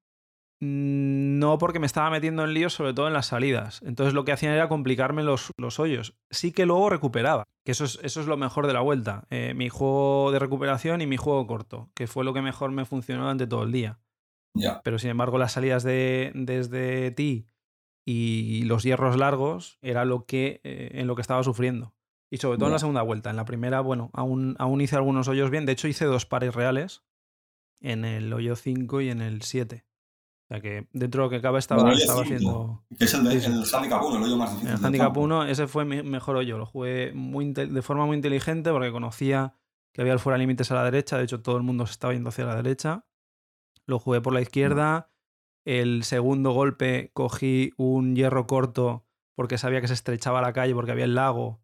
Mm, 0.60 1.38
no, 1.38 1.58
porque 1.58 1.78
me 1.78 1.86
estaba 1.86 2.10
metiendo 2.10 2.44
en 2.44 2.54
líos, 2.54 2.72
sobre 2.72 2.94
todo 2.94 3.06
en 3.08 3.12
las 3.12 3.26
salidas. 3.26 3.82
Entonces 3.82 4.14
lo 4.14 4.24
que 4.24 4.32
hacían 4.32 4.52
era 4.52 4.68
complicarme 4.68 5.22
los, 5.22 5.50
los 5.58 5.78
hoyos. 5.78 6.16
Sí 6.30 6.52
que 6.52 6.66
luego 6.66 6.88
recuperaba, 6.88 7.44
que 7.64 7.72
eso 7.72 7.84
es, 7.84 7.98
eso 8.02 8.20
es 8.20 8.26
lo 8.26 8.36
mejor 8.36 8.66
de 8.66 8.72
la 8.72 8.80
vuelta. 8.80 9.26
Eh, 9.30 9.52
mi 9.54 9.68
juego 9.68 10.30
de 10.32 10.38
recuperación 10.38 11.00
y 11.02 11.06
mi 11.06 11.16
juego 11.16 11.46
corto, 11.46 11.90
que 11.94 12.06
fue 12.06 12.24
lo 12.24 12.32
que 12.32 12.42
mejor 12.42 12.70
me 12.70 12.84
funcionó 12.84 13.22
durante 13.22 13.46
todo 13.46 13.64
el 13.64 13.72
día. 13.72 13.98
Pero 14.84 14.98
sin 14.98 15.10
embargo, 15.10 15.36
las 15.36 15.52
salidas 15.52 15.82
de, 15.82 16.32
desde 16.34 17.10
ti 17.10 17.46
y 18.06 18.62
los 18.62 18.84
hierros 18.84 19.18
largos 19.18 19.78
era 19.82 20.06
lo 20.06 20.24
que, 20.24 20.62
eh, 20.64 20.92
en 20.94 21.06
lo 21.06 21.14
que 21.14 21.20
estaba 21.20 21.42
sufriendo. 21.42 21.92
Y 22.30 22.38
sobre 22.38 22.56
todo 22.56 22.68
en 22.68 22.72
la 22.72 22.78
segunda 22.78 23.02
vuelta. 23.02 23.28
En 23.28 23.36
la 23.36 23.44
primera, 23.44 23.80
bueno, 23.82 24.10
aún, 24.14 24.56
aún 24.58 24.80
hice 24.80 24.96
algunos 24.96 25.28
hoyos 25.28 25.50
bien. 25.50 25.66
De 25.66 25.72
hecho, 25.72 25.88
hice 25.88 26.06
dos 26.06 26.24
pares 26.24 26.54
reales 26.54 27.04
en 27.82 28.06
el 28.06 28.32
hoyo 28.32 28.56
5 28.56 29.02
y 29.02 29.10
en 29.10 29.20
el 29.20 29.42
7 29.42 29.84
O 30.48 30.54
sea 30.54 30.60
que 30.60 30.86
dentro 30.92 31.22
de 31.22 31.26
lo 31.26 31.30
que 31.30 31.42
cabe 31.42 31.58
estaba, 31.58 31.92
estaba 31.92 32.22
haciendo. 32.22 32.84
Es 33.00 33.14
el, 33.14 33.24
de, 33.24 33.34
el 33.34 33.64
Handicap 33.72 34.00
1, 34.00 34.16
el 34.16 34.22
hoyo 34.22 34.36
más 34.36 34.52
difícil. 34.52 34.76
El 34.76 34.84
Handicap 34.84 35.16
1, 35.16 35.44
ese 35.46 35.66
fue 35.66 35.84
mi 35.84 36.04
mejor 36.04 36.36
hoyo. 36.36 36.56
Lo 36.56 36.66
jugué 36.66 37.12
muy 37.12 37.52
de 37.52 37.82
forma 37.82 38.06
muy 38.06 38.14
inteligente 38.14 38.70
porque 38.70 38.92
conocía 38.92 39.56
que 39.92 40.02
había 40.02 40.12
el 40.12 40.20
fuera 40.20 40.38
límites 40.38 40.70
a 40.70 40.76
la 40.76 40.84
derecha. 40.84 41.18
De 41.18 41.24
hecho, 41.24 41.42
todo 41.42 41.56
el 41.56 41.64
mundo 41.64 41.84
se 41.86 41.92
estaba 41.92 42.12
yendo 42.12 42.28
hacia 42.28 42.44
la 42.44 42.54
derecha. 42.54 43.06
Lo 43.86 43.98
jugué 43.98 44.20
por 44.20 44.34
la 44.34 44.40
izquierda. 44.40 45.10
El 45.64 46.04
segundo 46.04 46.52
golpe 46.52 47.10
cogí 47.12 47.72
un 47.76 48.14
hierro 48.14 48.46
corto 48.46 49.04
porque 49.34 49.58
sabía 49.58 49.80
que 49.80 49.88
se 49.88 49.94
estrechaba 49.94 50.40
la 50.42 50.52
calle 50.52 50.74
porque 50.74 50.92
había 50.92 51.06
el 51.06 51.16
lago 51.16 51.60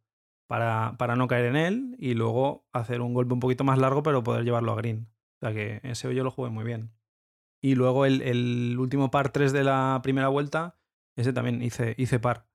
para, 0.49 0.97
para 0.99 1.15
no 1.15 1.29
caer 1.29 1.45
en 1.45 1.57
él. 1.57 1.97
Y 2.01 2.15
luego 2.15 2.67
hacer 2.73 3.01
un 3.01 3.15
golpe 3.15 3.35
un 3.35 3.41
poquito 3.41 3.63
más 3.63 3.79
largo, 3.79 4.03
pero 4.03 4.25
poder 4.25 4.43
llevarlo 4.43 4.73
a 4.73 4.77
green. 4.77 5.09
O 5.37 5.47
sea 5.47 5.55
que 5.55 5.81
ese 5.85 6.09
hoyo 6.09 6.25
lo 6.25 6.33
jugué 6.33 6.51
muy 6.51 6.65
bien. 6.65 6.91
Y 7.63 7.77
luego 7.77 8.05
el, 8.05 8.77
último 8.79 9.11
par 9.11 9.31
3 9.31 9.53
de 9.53 9.63
la 9.63 10.01
primera 10.03 10.29
vuelta, 10.29 10.79
ese 11.17 11.33
también 11.33 11.63
hice, 11.63 11.95
hice 11.97 12.19
par. 12.19 12.49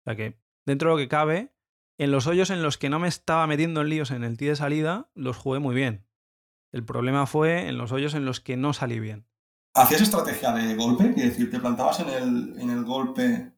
O 0.00 0.04
sea 0.04 0.16
que 0.16 0.38
dentro 0.64 0.90
de 0.90 0.94
lo 0.94 0.98
que 0.98 1.08
cabe, 1.08 1.52
en 1.98 2.12
los 2.12 2.28
hoyos 2.28 2.50
en 2.50 2.62
los 2.62 2.78
que 2.78 2.88
no 2.88 3.00
me 3.00 3.08
estaba 3.08 3.46
metiendo 3.48 3.80
en 3.80 3.88
líos 3.88 4.12
en 4.12 4.22
el 4.22 4.36
tee 4.36 4.46
de 4.48 4.56
salida, 4.56 5.10
los 5.14 5.36
jugué 5.36 5.58
muy 5.58 5.74
bien. 5.74 6.06
El 6.72 6.84
problema 6.84 7.26
fue 7.26 7.68
en 7.68 7.76
los 7.76 7.90
hoyos 7.90 8.14
en 8.14 8.24
los 8.24 8.40
que 8.40 8.56
no 8.56 8.72
salí 8.72 9.00
bien. 9.00 9.26
¿Hacías 9.74 10.02
estrategia 10.02 10.52
de 10.52 10.74
golpe? 10.76 11.10
Es 11.10 11.16
decir, 11.16 11.50
¿te 11.50 11.58
plantabas 11.58 12.00
en 12.00 12.08
el, 12.08 12.60
en 12.60 12.70
el 12.70 12.84
golpe? 12.84 13.52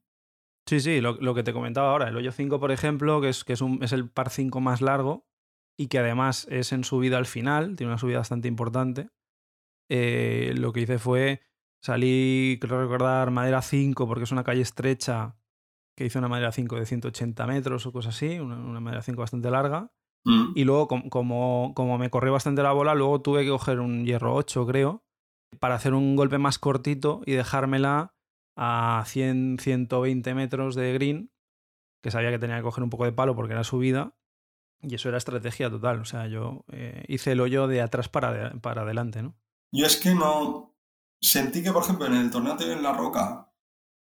Sí, 0.67 0.81
sí, 0.81 1.01
lo, 1.01 1.35
que 1.35 1.43
te 1.43 1.53
comentaba 1.53 1.91
ahora. 1.91 2.09
El 2.09 2.17
hoyo 2.17 2.33
5, 2.33 2.61
por 2.61 2.73
ejemplo, 2.73 3.21
que 3.21 3.29
es, 3.31 3.45
que 3.45 3.53
es, 3.53 3.61
un, 3.61 3.83
es 3.83 3.93
el 3.93 4.09
par 4.09 4.31
5 4.31 4.61
más 4.61 4.81
largo 4.81 5.27
y 5.79 5.87
que 5.89 5.99
además 5.99 6.47
es 6.51 6.73
en 6.73 6.85
subida 6.85 7.19
al 7.19 7.27
final, 7.27 7.77
tiene 7.77 7.93
una 7.93 7.99
subida 7.99 8.19
bastante 8.19 8.49
importante. 8.49 9.11
Eh, 9.89 10.53
lo 10.57 10.73
que 10.73 10.81
hice 10.81 10.99
fue 10.99 11.43
salir, 11.81 12.59
creo 12.59 12.83
recordar, 12.83 13.31
madera 13.31 13.63
5, 13.63 14.07
porque 14.07 14.25
es 14.25 14.33
una 14.33 14.45
calle 14.45 14.63
estrecha, 14.63 15.37
que 15.97 16.05
hice 16.05 16.19
una 16.19 16.29
madera 16.29 16.53
5 16.53 16.77
de 16.77 16.87
180 16.87 17.47
metros 17.47 17.87
o 17.87 17.93
cosas 17.93 18.15
así, 18.15 18.39
una, 18.39 18.81
madera 18.81 19.03
5 19.03 19.21
bastante 19.21 19.51
larga. 19.51 19.93
Mm. 20.25 20.53
Y 20.55 20.65
luego, 20.65 20.89
como, 20.89 21.73
como, 21.75 21.99
me 21.99 22.11
corrió 22.11 22.33
bastante 22.33 22.63
la 22.63 22.73
bola, 22.73 22.95
luego 22.95 23.21
tuve 23.21 23.45
que 23.45 23.51
coger 23.51 23.81
un 23.81 24.05
hierro 24.05 24.35
8, 24.35 24.67
creo, 24.67 25.05
para 25.59 25.75
hacer 25.75 25.95
un 25.95 26.17
golpe 26.17 26.39
más 26.39 26.59
cortito 26.59 27.23
y 27.25 27.33
dejármela 27.33 28.15
a 28.57 29.05
100, 29.07 29.59
120 29.61 30.35
metros 30.35 30.75
de 30.75 30.93
green, 30.93 31.33
que 32.03 32.11
sabía 32.11 32.31
que 32.31 32.39
tenía 32.39 32.57
que 32.57 32.63
coger 32.63 32.85
un 32.85 32.91
poco 32.91 33.05
de 33.05 33.13
palo 33.13 33.35
porque 33.35 33.55
era 33.55 33.65
subida. 33.65 34.15
Y 34.81 34.95
eso 34.95 35.09
era 35.09 35.19
estrategia 35.19 35.71
total. 35.71 36.01
O 36.01 36.05
sea, 36.05 36.29
yo 36.29 36.65
eh, 36.71 37.05
hice 37.09 37.33
el 37.33 37.41
hoyo 37.41 37.67
de 37.67 37.81
atrás 37.81 38.09
para, 38.09 38.53
para 38.61 38.83
adelante, 38.83 39.23
¿no? 39.23 39.37
Yo 39.73 39.87
es 39.87 39.97
que 39.97 40.15
no. 40.15 40.77
Sentí 41.21 41.63
que, 41.63 41.73
por 41.73 41.83
ejemplo, 41.83 42.07
en 42.07 42.15
el 42.15 42.31
torneo 42.31 42.57
en 42.61 42.83
La 42.83 42.93
Roca, 42.93 43.53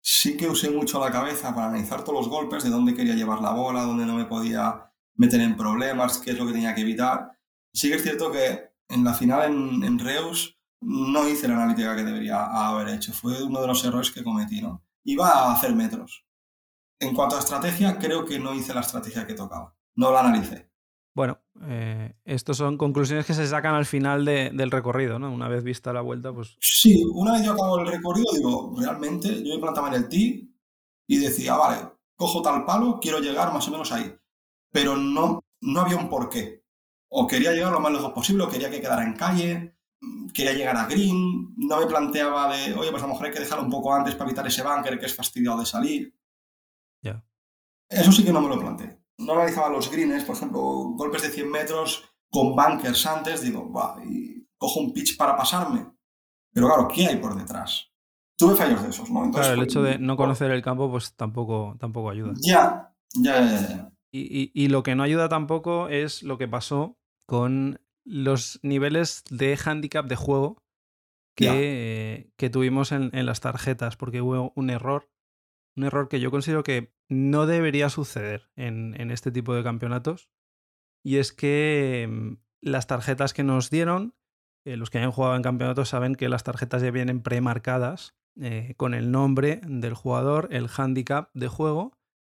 sí 0.02 0.38
que 0.38 0.50
usé 0.50 0.70
mucho 0.70 1.00
la 1.00 1.12
cabeza 1.12 1.54
para 1.54 1.68
analizar 1.68 2.04
todos 2.04 2.20
los 2.20 2.30
golpes, 2.30 2.64
de 2.64 2.70
dónde 2.70 2.94
quería 2.94 3.16
llevar 3.16 3.42
la 3.42 3.52
bola, 3.52 3.84
dónde 3.84 4.06
no 4.06 4.16
me 4.16 4.26
podía 4.26 4.92
meter 5.16 5.42
en 5.42 5.56
problemas, 5.56 6.20
qué 6.20 6.32
es 6.32 6.38
lo 6.38 6.46
que 6.46 6.54
tenía 6.54 6.76
que 6.76 6.82
evitar. 6.82 7.32
Sí 7.74 7.90
que 7.90 7.96
es 7.96 8.04
cierto 8.04 8.32
que 8.32 8.72
en 8.90 9.04
la 9.04 9.14
final 9.14 9.84
en, 9.84 10.00
Reus 10.00 10.60
no 10.82 11.28
hice 11.28 11.48
la 11.48 11.56
analítica 11.56 11.96
que 11.96 12.04
debería 12.04 12.46
haber 12.46 12.90
hecho. 12.90 13.14
Fue 13.14 13.42
uno 13.44 13.62
de 13.62 13.68
los 13.68 13.84
errores 13.84 14.12
que 14.12 14.24
cometí, 14.24 14.62
¿no? 14.62 14.84
Iba 15.04 15.30
a 15.30 15.54
hacer 15.54 15.76
metros. 15.76 16.26
En 17.00 17.14
cuanto 17.14 17.36
a 17.36 17.40
estrategia, 17.40 17.98
creo 17.98 18.26
que 18.26 18.40
no 18.40 18.54
hice 18.54 18.74
la 18.74 18.82
estrategia 18.82 19.26
que 19.26 19.34
tocaba. 19.34 19.76
No 19.96 20.12
la 20.12 20.22
analicé. 20.22 20.65
Eh, 21.64 22.14
estas 22.26 22.58
son 22.58 22.78
conclusiones 22.78 23.26
que 23.26 23.34
se 23.34 23.48
sacan 23.48 23.76
al 23.76 23.86
final 23.86 24.26
del 24.26 24.72
recorrido, 24.72 25.20
¿no? 25.20 25.32
Una 25.32 25.48
vez 25.48 25.64
vista 25.64 25.94
la 25.94 26.02
vuelta, 26.02 26.34
pues... 26.34 26.58
Sí, 26.60 27.02
una 27.14 27.34
vez 27.34 27.44
yo 27.46 27.54
acabo 27.54 27.80
el 27.80 27.88
recorrido, 27.88 28.34
digo, 28.34 28.76
realmente, 28.78 29.44
yo 29.44 29.56
me 29.56 29.62
plantaba 29.62 29.88
en 29.90 29.96
el 29.96 30.10
tee 30.10 30.50
y 31.08 31.18
decía, 31.18 31.56
vale, 31.56 31.90
cojo 32.16 32.42
tal 32.42 32.66
palo, 32.66 33.00
quiero 33.02 33.20
llegar 33.20 33.54
más 33.54 33.68
o 33.68 33.72
menos 33.72 33.92
ahí. 33.92 34.14
Pero 34.72 34.98
no, 34.98 35.44
no 35.62 35.82
había 35.82 35.98
un 35.98 36.10
porqué. 36.10 36.64
O 37.10 37.26
quería 37.26 37.54
llegar 37.54 37.72
lo 37.72 37.80
más 37.80 37.94
lejos 37.94 38.12
posible, 38.12 38.44
o 38.44 38.50
quería 38.50 38.70
que 38.70 38.82
quedara 38.82 39.04
en 39.04 39.14
calle, 39.14 39.78
quería 40.34 40.54
llegar 40.54 40.76
a 40.76 40.88
green, 40.88 41.54
no 41.56 41.80
me 41.80 41.86
planteaba 41.86 42.56
de, 42.56 42.74
oye, 42.74 42.92
pues 42.92 43.02
a 43.02 43.08
lo 43.08 43.14
mejor 43.14 43.28
hay 43.28 43.34
que 43.34 43.40
dejarlo 43.40 43.64
un 43.64 43.72
poco 43.72 43.94
antes 43.94 44.16
para 44.16 44.30
evitar 44.30 44.46
ese 44.46 44.64
bunker 44.64 45.00
que 45.00 45.06
es 45.06 45.16
fastidiado 45.16 45.60
de 45.60 45.66
salir. 45.66 46.14
Ya. 47.02 47.24
Eso 47.88 48.12
sí 48.12 48.26
que 48.26 48.34
no 48.34 48.42
me 48.42 48.50
lo 48.50 48.60
planteé 48.60 49.05
no 49.18 49.34
analizaba 49.34 49.70
los 49.70 49.92
greens, 49.92 50.24
por 50.24 50.36
ejemplo, 50.36 50.62
golpes 50.62 51.24
de 51.24 51.30
100 51.30 51.50
metros 51.50 52.04
con 52.30 52.56
bunkers 52.56 53.06
antes, 53.06 53.42
digo, 53.42 53.72
va, 53.72 53.98
y 54.06 54.48
cojo 54.58 54.80
un 54.80 54.94
pitch 54.94 55.18
para 55.18 55.36
pasarme. 55.36 55.86
Pero 56.54 56.68
claro, 56.68 56.88
¿qué 56.88 57.08
hay 57.08 57.18
por 57.18 57.36
detrás? 57.36 57.92
Tuve 58.38 58.56
fallos 58.56 58.84
de 58.84 58.90
esos, 58.90 59.10
¿no? 59.10 59.32
claro, 59.32 59.54
el 59.54 59.64
hecho 59.64 59.82
de 59.82 59.98
no 59.98 60.18
conocer 60.18 60.52
el 60.52 60.62
campo, 60.62 60.90
pues 60.92 61.14
tampoco, 61.16 61.78
tampoco 61.80 62.10
ayuda. 62.10 62.34
Ya, 62.42 62.94
ya, 63.14 63.46
ya. 63.46 63.92
Y, 64.12 64.70
lo 64.70 64.82
que 64.82 64.96
no 64.96 65.04
ayuda 65.04 65.28
tampoco 65.28 65.90
es 65.90 66.24
lo 66.24 66.38
que 66.38 66.48
pasó 66.48 66.98
con 67.28 67.82
los 68.06 68.60
niveles 68.64 69.24
de 69.30 69.58
handicap 69.58 70.06
de 70.06 70.16
juego 70.16 70.64
que, 71.36 72.32
que 72.38 72.50
tuvimos 72.50 72.94
en, 72.94 73.10
en, 73.14 73.26
las 73.26 73.42
tarjetas, 73.42 73.98
porque 73.98 74.22
hubo 74.22 74.54
un 74.56 74.70
error 74.70 75.10
un 75.76 75.84
error 75.84 76.08
que 76.08 76.20
yo 76.20 76.32
considero 76.32 76.64
que 76.64 76.95
no 77.10 77.46
debería 77.46 77.90
suceder 77.90 78.50
en, 78.56 79.12
este 79.12 79.32
tipo 79.32 79.54
de 79.54 79.64
campeonatos. 79.64 80.30
Y 81.04 81.18
es 81.18 81.32
que 81.32 82.08
mm, 82.10 82.34
las 82.62 82.88
tarjetas 82.88 83.34
que 83.34 83.44
nos 83.44 83.70
dieron, 83.70 84.16
eh, 84.66 84.78
los 84.78 84.90
que 84.90 84.98
hayan 84.98 85.12
jugado 85.12 85.36
en 85.36 85.44
campeonatos 85.44 85.90
saben 85.90 86.16
que 86.16 86.30
las 86.30 86.44
tarjetas 86.44 86.82
ya 86.82 86.92
vienen 86.92 87.22
premarcadas 87.22 88.16
eh, 88.40 88.74
con 88.78 88.94
el 88.94 89.12
nombre 89.12 89.62
del 89.68 89.94
jugador, 89.94 90.48
el 90.52 90.68
handicap 90.76 91.30
de 91.34 91.48
juego 91.48 91.98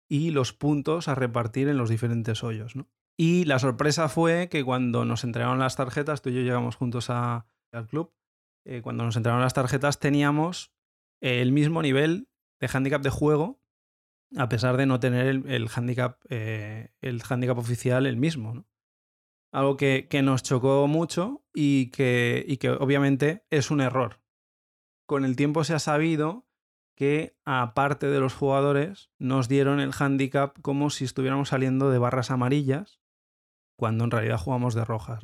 y 0.08 0.30
los 0.30 0.52
puntos 0.52 1.08
a 1.08 1.14
repartir 1.14 1.68
en 1.68 1.78
los 1.78 1.88
diferentes 1.88 2.42
hoyos. 2.42 2.74
Y 3.16 3.44
la 3.44 3.58
sorpresa 3.58 4.08
fue 4.08 4.48
que 4.48 4.62
cuando 4.62 5.04
nos 5.04 5.24
entregaron 5.24 5.58
las 5.58 5.76
tarjetas, 5.76 6.20
tú 6.20 6.30
y 6.30 6.34
yo 6.34 6.40
llegamos 6.42 6.76
juntos 6.76 7.08
al 7.08 7.44
club, 7.88 8.12
eh, 8.66 8.82
cuando 8.82 9.04
nos 9.04 9.16
entregaron 9.16 9.42
las 9.42 9.54
tarjetas 9.54 10.00
teníamos 10.00 10.72
el 11.20 11.52
mismo 11.52 11.82
nivel 11.82 12.28
de 12.60 12.68
handicap 12.72 13.02
de 13.02 13.10
juego, 13.10 13.60
a 14.34 14.48
pesar 14.48 14.76
de 14.76 14.86
no 14.86 14.98
tener 15.00 15.26
el, 15.26 15.46
el 15.50 15.68
handicap, 15.74 16.18
eh, 16.28 16.92
el 17.00 17.22
handicap 17.28 17.58
oficial 17.58 18.06
el 18.06 18.16
mismo. 18.16 18.66
Algo 19.52 19.76
que, 19.76 20.08
que, 20.10 20.22
nos 20.22 20.42
chocó 20.42 20.86
mucho 20.88 21.44
y 21.54 21.90
que, 21.90 22.44
y 22.46 22.56
que 22.56 22.70
obviamente 22.70 23.46
es 23.50 23.70
un 23.70 23.80
error. 23.80 24.20
Con 25.06 25.24
el 25.24 25.36
tiempo 25.36 25.64
se 25.64 25.74
ha 25.74 25.78
sabido 25.78 26.46
que 26.96 27.36
aparte 27.44 28.08
de 28.08 28.20
los 28.20 28.34
jugadores 28.34 29.10
nos 29.18 29.48
dieron 29.48 29.80
el 29.80 29.92
handicap 29.96 30.58
como 30.62 30.90
si 30.90 31.04
estuviéramos 31.04 31.50
saliendo 31.50 31.90
de 31.90 31.98
barras 31.98 32.30
amarillas 32.30 33.00
cuando 33.78 34.04
en 34.04 34.10
realidad 34.10 34.38
jugamos 34.38 34.74
de 34.74 34.84
rojas. 34.84 35.22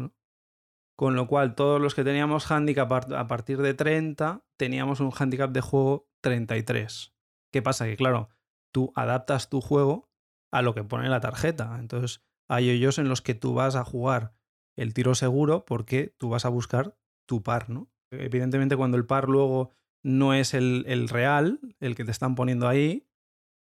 Con 0.96 1.16
lo 1.16 1.26
cual 1.26 1.54
todos 1.54 1.80
los 1.80 1.94
que 1.94 2.04
teníamos 2.04 2.50
handicap 2.50 2.92
a 2.92 3.26
partir 3.26 3.58
de 3.62 3.74
30 3.74 4.44
teníamos 4.58 5.00
un 5.00 5.12
handicap 5.18 5.50
de 5.50 5.62
juego 5.62 6.08
33. 6.20 7.14
¿Qué 7.50 7.62
pasa? 7.62 7.86
Que 7.86 7.96
claro, 7.96 8.28
tú 8.72 8.92
adaptas 8.96 9.48
tu 9.48 9.60
juego 9.60 10.10
a 10.50 10.62
lo 10.62 10.74
que 10.74 10.84
pone 10.84 11.08
la 11.08 11.20
tarjeta. 11.20 11.76
Entonces, 11.78 12.22
hay 12.48 12.70
hoyos 12.70 12.98
en 12.98 13.08
los 13.08 13.22
que 13.22 13.34
tú 13.34 13.54
vas 13.54 13.76
a 13.76 13.84
jugar 13.84 14.34
el 14.76 14.94
tiro 14.94 15.14
seguro 15.14 15.64
porque 15.64 16.14
tú 16.18 16.30
vas 16.30 16.44
a 16.44 16.48
buscar 16.48 16.96
tu 17.26 17.42
par, 17.42 17.70
¿no? 17.70 17.90
Evidentemente, 18.10 18.76
cuando 18.76 18.96
el 18.96 19.06
par 19.06 19.28
luego 19.28 19.70
no 20.02 20.34
es 20.34 20.54
el, 20.54 20.84
el 20.86 21.08
real, 21.08 21.60
el 21.80 21.94
que 21.94 22.04
te 22.04 22.10
están 22.10 22.34
poniendo 22.34 22.68
ahí, 22.68 23.08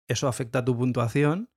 eso 0.09 0.29
afecta 0.29 0.61
a 0.61 0.65
tu 0.65 0.77
puntuación. 0.77 1.51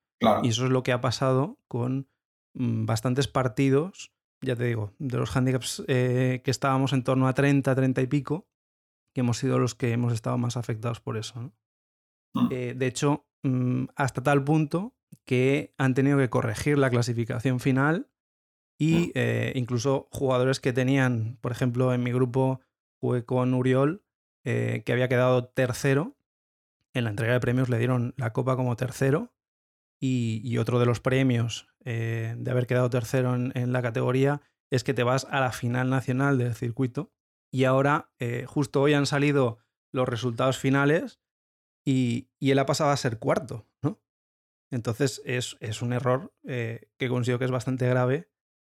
Y 0.44 0.50
eso 0.50 0.66
es 0.66 0.72
lo 0.72 0.82
que 0.82 0.92
ha 0.92 1.02
pasado 1.02 1.60
con 1.68 2.10
mm, 2.56 2.86
bastantes 2.86 3.28
partidos, 3.28 4.12
ya 4.42 4.56
te 4.56 4.64
digo, 4.64 4.94
de 4.98 5.18
los 5.18 5.36
handicaps 5.36 5.84
eh, 5.88 6.42
que 6.44 6.52
estábamos 6.52 6.94
en 6.94 7.04
torno 7.04 7.28
a 7.28 7.34
30, 7.34 7.76
30 7.76 8.02
y 8.02 8.08
pico, 8.08 8.48
que 9.14 9.22
hemos 9.22 9.38
sido 9.38 9.60
los 9.60 9.76
que 9.76 9.92
hemos 9.92 10.14
estado 10.14 10.38
más 10.38 10.58
afectados 10.58 11.00
por 11.00 11.18
eso. 11.18 11.40
¿no? 11.42 11.54
Eh, 12.52 12.74
de 12.76 12.88
hecho, 12.88 13.26
mm, 13.44 13.86
hasta 13.96 14.24
tal 14.24 14.44
punto 14.44 14.96
que 15.26 15.74
han 15.78 15.94
tenido 15.94 16.18
que 16.18 16.30
corregir 16.30 16.78
la 16.78 16.90
clasificación 16.90 17.60
final 17.60 18.10
y 18.78 19.08
mm. 19.08 19.12
eh, 19.16 19.54
incluso 19.56 20.08
jugadores 20.12 20.60
que 20.60 20.74
tenían, 20.74 21.38
por 21.42 21.52
ejemplo, 21.52 21.94
en 21.94 22.04
mi 22.04 22.12
grupo 22.12 22.62
jugué 23.00 23.26
con 23.26 23.54
Uriol, 23.54 24.04
eh, 24.44 24.84
que 24.86 24.94
había 24.94 25.08
quedado 25.08 25.46
tercero. 25.46 26.18
En 26.94 27.04
la 27.04 27.10
entrega 27.10 27.34
de 27.34 27.40
premios 27.40 27.70
le 27.70 27.78
dieron 27.78 28.14
la 28.18 28.32
copa 28.32 28.56
como 28.56 28.76
tercero 28.76 29.34
y, 30.00 30.58
otro 30.58 30.80
de 30.80 30.86
los 30.86 31.02
premios 31.02 31.68
de 31.84 32.48
haber 32.50 32.68
quedado 32.68 32.90
tercero 32.90 33.36
en, 33.36 33.74
la 33.74 33.82
categoría 33.82 34.42
es 34.72 34.84
que 34.84 34.94
te 34.94 35.04
vas 35.04 35.28
a 35.30 35.40
la 35.40 35.52
final 35.52 35.90
nacional 35.90 36.38
del 36.38 36.54
circuito. 36.56 37.12
Y 37.52 37.66
ahora, 37.66 38.12
justo 38.46 38.82
hoy 38.82 38.94
han 38.94 39.08
salido 39.08 39.58
los 39.92 40.08
resultados 40.08 40.58
finales 40.58 41.20
y, 41.86 42.30
él 42.42 42.60
ha 42.60 42.66
pasado 42.66 42.90
a 42.90 42.98
ser 42.98 43.20
cuarto, 43.20 43.68
¿no? 43.82 44.02
Entonces 44.72 45.22
es, 45.26 45.58
es 45.60 45.82
un 45.82 45.94
error 45.94 46.34
eh, 46.44 46.90
que 46.98 47.10
considero 47.10 47.40
que 47.40 47.46
es 47.46 47.52
bastante 47.52 47.88
grave 47.88 48.30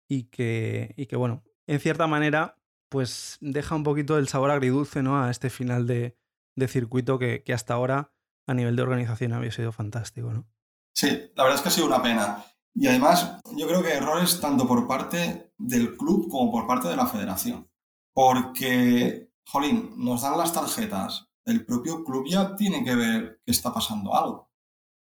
y 0.09 0.25
que, 0.25 0.95
y 0.97 1.07
que, 1.07 1.17
bueno, 1.17 1.45
en 1.67 1.81
cierta 1.81 2.07
manera, 2.07 2.57
pues 2.89 3.39
deja 3.41 3.75
un 3.75 3.85
poquito 3.85 4.19
el 4.19 4.29
sabor 4.29 4.51
agridulce, 4.51 5.03
¿no? 5.03 5.23
A 5.23 5.31
este 5.31 5.51
final 5.51 5.87
de, 5.87 6.17
de 6.57 6.69
circuito 6.69 7.19
que, 7.19 7.43
que 7.43 7.53
hasta 7.53 7.75
ahora 7.75 8.13
a 8.47 8.55
nivel 8.55 8.77
de 8.77 8.83
organización 8.83 9.33
había 9.33 9.53
sido 9.53 9.73
fantástico, 9.73 10.33
¿no? 10.33 10.47
Sí, 10.95 11.09
la 11.35 11.45
verdad 11.45 11.57
es 11.57 11.63
que 11.63 11.69
ha 11.69 11.73
sido 11.73 11.87
una 11.87 12.03
pena. 12.03 12.45
Y 12.75 12.87
además, 12.87 13.41
yo 13.57 13.67
creo 13.67 13.83
que 13.83 13.93
errores 13.93 14.41
tanto 14.41 14.67
por 14.67 14.87
parte 14.87 15.53
del 15.59 15.97
club 15.97 16.29
como 16.31 16.51
por 16.51 16.67
parte 16.67 16.89
de 16.89 16.97
la 16.97 17.07
federación. 17.07 17.71
Porque, 18.15 19.31
jolín, 19.47 19.95
nos 19.97 20.23
dan 20.23 20.39
las 20.39 20.53
tarjetas. 20.53 21.32
El 21.45 21.65
propio 21.67 22.05
club 22.05 22.27
ya 22.29 22.55
tiene 22.55 22.85
que 22.85 22.95
ver 22.95 23.41
que 23.45 23.51
está 23.51 23.73
pasando 23.73 24.15
algo. 24.15 24.51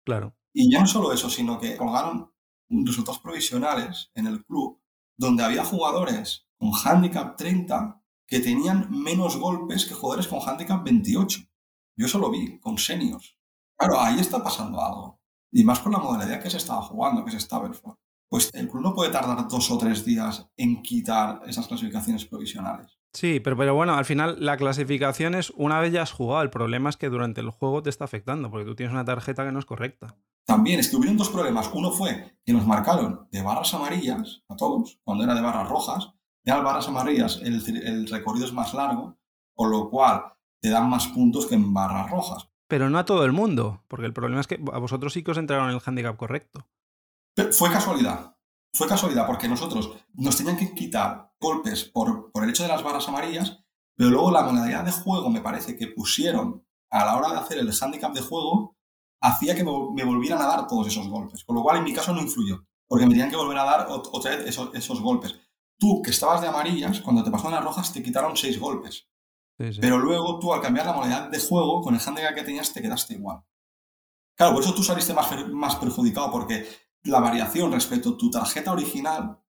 Claro. 0.04 0.36
Y 0.52 0.70
ya 0.72 0.80
no 0.80 0.86
solo 0.86 1.12
eso, 1.12 1.28
sino 1.28 1.58
que 1.58 1.76
colgaron 1.76 2.32
resultados 2.68 3.20
provisionales 3.20 4.10
en 4.14 4.26
el 4.26 4.44
club 4.44 4.80
donde 5.16 5.42
había 5.42 5.64
jugadores 5.64 6.46
con 6.56 6.70
handicap 6.72 7.36
30 7.36 8.02
que 8.26 8.40
tenían 8.40 8.90
menos 8.90 9.36
golpes 9.36 9.86
que 9.86 9.94
jugadores 9.94 10.28
con 10.28 10.40
handicap 10.40 10.84
28. 10.84 11.40
Yo 11.96 12.06
eso 12.06 12.18
lo 12.18 12.30
vi 12.30 12.58
con 12.60 12.78
seniors. 12.78 13.36
Claro, 13.76 14.00
ahí 14.00 14.20
está 14.20 14.42
pasando 14.42 14.80
algo. 14.80 15.20
Y 15.50 15.64
más 15.64 15.80
por 15.80 15.92
la 15.92 15.98
modalidad 15.98 16.42
que 16.42 16.50
se 16.50 16.58
estaba 16.58 16.82
jugando, 16.82 17.24
que 17.24 17.34
es 17.34 17.42
Stableford. 17.42 17.96
Pues 18.28 18.50
el 18.52 18.68
club 18.68 18.82
no 18.82 18.94
puede 18.94 19.10
tardar 19.10 19.48
dos 19.48 19.70
o 19.70 19.78
tres 19.78 20.04
días 20.04 20.46
en 20.56 20.82
quitar 20.82 21.42
esas 21.46 21.66
clasificaciones 21.66 22.26
provisionales. 22.26 22.97
Sí, 23.12 23.40
pero, 23.40 23.56
pero 23.56 23.74
bueno, 23.74 23.94
al 23.94 24.04
final 24.04 24.36
la 24.38 24.56
clasificación 24.56 25.34
es 25.34 25.50
una 25.56 25.80
vez 25.80 25.92
ya 25.92 26.02
has 26.02 26.12
jugado. 26.12 26.42
El 26.42 26.50
problema 26.50 26.90
es 26.90 26.96
que 26.96 27.08
durante 27.08 27.40
el 27.40 27.50
juego 27.50 27.82
te 27.82 27.90
está 27.90 28.04
afectando, 28.04 28.50
porque 28.50 28.66
tú 28.66 28.74
tienes 28.74 28.92
una 28.92 29.04
tarjeta 29.04 29.44
que 29.44 29.52
no 29.52 29.58
es 29.58 29.64
correcta. 29.64 30.16
También 30.46 30.80
es 30.80 30.88
que 30.88 30.96
hubieron 30.96 31.16
dos 31.16 31.30
problemas. 31.30 31.70
Uno 31.72 31.90
fue 31.90 32.38
que 32.44 32.52
nos 32.52 32.66
marcaron 32.66 33.28
de 33.30 33.42
barras 33.42 33.72
amarillas 33.74 34.42
a 34.48 34.56
todos, 34.56 35.00
cuando 35.04 35.24
era 35.24 35.34
de 35.34 35.40
barras 35.40 35.68
rojas. 35.68 36.12
Ya 36.44 36.60
barras 36.60 36.88
amarillas 36.88 37.40
el, 37.42 37.62
el 37.84 38.08
recorrido 38.08 38.46
es 38.46 38.52
más 38.52 38.72
largo, 38.72 39.18
por 39.54 39.70
lo 39.70 39.90
cual 39.90 40.32
te 40.60 40.70
dan 40.70 40.88
más 40.88 41.08
puntos 41.08 41.46
que 41.46 41.54
en 41.54 41.74
barras 41.74 42.10
rojas. 42.10 42.48
Pero 42.68 42.90
no 42.90 42.98
a 42.98 43.04
todo 43.04 43.24
el 43.24 43.32
mundo, 43.32 43.82
porque 43.88 44.06
el 44.06 44.12
problema 44.12 44.40
es 44.40 44.46
que 44.46 44.62
a 44.72 44.78
vosotros 44.78 45.12
sí 45.12 45.22
que 45.22 45.30
os 45.30 45.38
entraron 45.38 45.70
en 45.70 45.76
el 45.76 45.82
handicap 45.84 46.16
correcto. 46.16 46.66
Pero 47.34 47.52
fue 47.52 47.70
casualidad. 47.70 48.36
Fue 48.74 48.86
casualidad 48.86 49.26
porque 49.26 49.48
nosotros 49.48 49.92
nos 50.14 50.36
tenían 50.36 50.56
que 50.56 50.74
quitar 50.74 51.27
golpes 51.40 51.84
por, 51.84 52.30
por 52.32 52.44
el 52.44 52.50
hecho 52.50 52.62
de 52.62 52.68
las 52.68 52.82
barras 52.82 53.08
amarillas, 53.08 53.58
pero 53.96 54.10
luego 54.10 54.30
la 54.30 54.42
modalidad 54.42 54.84
de 54.84 54.92
juego 54.92 55.30
me 55.30 55.40
parece 55.40 55.76
que 55.76 55.88
pusieron 55.88 56.64
a 56.90 57.04
la 57.04 57.16
hora 57.16 57.30
de 57.30 57.38
hacer 57.38 57.58
el 57.58 57.72
handicap 57.80 58.12
de 58.12 58.22
juego 58.22 58.76
hacía 59.20 59.54
que 59.54 59.64
me 59.64 60.04
volvieran 60.04 60.40
a 60.40 60.46
dar 60.46 60.66
todos 60.66 60.86
esos 60.86 61.08
golpes. 61.08 61.44
Con 61.44 61.56
lo 61.56 61.62
cual 61.62 61.78
en 61.78 61.84
mi 61.84 61.92
caso 61.92 62.12
no 62.12 62.22
influyó, 62.22 62.64
porque 62.86 63.06
me 63.06 63.10
tenían 63.10 63.30
que 63.30 63.36
volver 63.36 63.58
a 63.58 63.64
dar 63.64 63.86
otra 63.88 64.36
vez 64.36 64.46
esos, 64.46 64.74
esos 64.74 65.00
golpes. 65.00 65.34
Tú, 65.78 66.02
que 66.02 66.10
estabas 66.10 66.40
de 66.40 66.48
amarillas, 66.48 67.00
cuando 67.00 67.22
te 67.22 67.30
pasaron 67.30 67.54
las 67.54 67.64
rojas 67.64 67.92
te 67.92 68.02
quitaron 68.02 68.36
seis 68.36 68.58
golpes. 68.58 69.08
Pero 69.56 69.98
luego 69.98 70.38
tú 70.38 70.52
al 70.52 70.60
cambiar 70.60 70.86
la 70.86 70.92
modalidad 70.92 71.28
de 71.28 71.40
juego, 71.40 71.82
con 71.82 71.94
el 71.94 72.00
handicap 72.00 72.34
que 72.34 72.44
tenías, 72.44 72.72
te 72.72 72.80
quedaste 72.80 73.14
igual. 73.14 73.42
Claro, 74.36 74.54
por 74.54 74.62
eso 74.62 74.72
tú 74.72 74.84
saliste 74.84 75.12
más, 75.14 75.28
más 75.48 75.76
perjudicado, 75.76 76.30
porque 76.30 76.68
la 77.04 77.18
variación 77.18 77.72
respecto 77.72 78.10
a 78.10 78.16
tu 78.16 78.30
tarjeta 78.30 78.70
original 78.70 79.40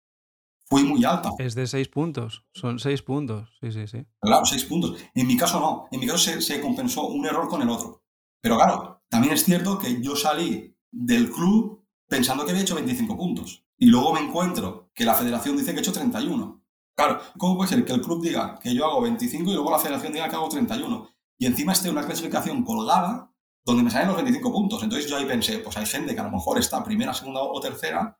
fue 0.70 0.84
muy 0.84 1.04
alta. 1.04 1.32
Es 1.40 1.56
de 1.56 1.66
seis 1.66 1.88
puntos, 1.88 2.46
son 2.54 2.80
seis 2.80 3.02
puntos, 3.02 3.50
sí, 3.60 3.72
sí, 3.72 3.88
sí. 3.88 4.06
Claro, 4.22 4.46
seis 4.46 4.66
puntos. 4.66 5.00
En 5.16 5.28
mi 5.28 5.36
caso 5.36 5.60
no, 5.60 5.88
en 5.92 6.00
mi 6.00 6.06
caso 6.06 6.20
se, 6.20 6.42
se 6.42 6.62
compensó 6.62 7.08
un 7.08 7.26
error 7.26 7.48
con 7.48 7.62
el 7.62 7.70
otro. 7.70 8.04
Pero 8.42 8.56
claro, 8.56 9.04
también 9.10 9.34
es 9.34 9.44
cierto 9.44 9.80
que 9.80 10.02
yo 10.02 10.16
salí 10.16 10.78
del 10.92 11.32
club 11.32 11.86
pensando 12.08 12.46
que 12.46 12.52
había 12.52 12.64
hecho 12.64 12.76
25 12.76 13.18
puntos. 13.18 13.66
Y 13.78 13.88
luego 13.88 14.14
me 14.14 14.20
encuentro 14.20 14.92
que 14.94 15.06
la 15.06 15.14
federación 15.14 15.58
dice 15.58 15.72
que 15.72 15.78
he 15.78 15.82
hecho 15.82 15.94
31. 15.94 16.64
Claro, 16.96 17.22
¿cómo 17.38 17.56
puede 17.56 17.70
ser 17.70 17.86
que 17.86 17.94
el 17.94 18.02
club 18.02 18.22
diga 18.22 18.60
que 18.60 18.74
yo 18.76 18.86
hago 18.86 19.02
25 19.02 19.50
y 19.50 19.54
luego 19.54 19.72
la 19.72 19.80
federación 19.80 20.12
diga 20.12 20.28
que 20.28 20.36
hago 20.36 20.50
31? 20.50 21.10
Y 21.38 21.46
encima 21.46 21.72
esté 21.72 21.90
una 21.90 22.06
clasificación 22.06 22.64
colgada 22.64 23.34
donde 23.66 23.84
me 23.84 23.90
salen 23.90 24.08
los 24.08 24.18
25 24.18 24.52
puntos. 24.52 24.84
Entonces 24.84 25.10
yo 25.10 25.16
ahí 25.16 25.26
pensé, 25.26 25.60
pues 25.60 25.78
hay 25.78 25.86
gente 25.86 26.14
que 26.14 26.20
a 26.20 26.26
lo 26.26 26.32
mejor 26.32 26.60
está 26.60 26.84
primera, 26.84 27.14
segunda 27.14 27.42
o 27.42 27.60
tercera, 27.62 28.19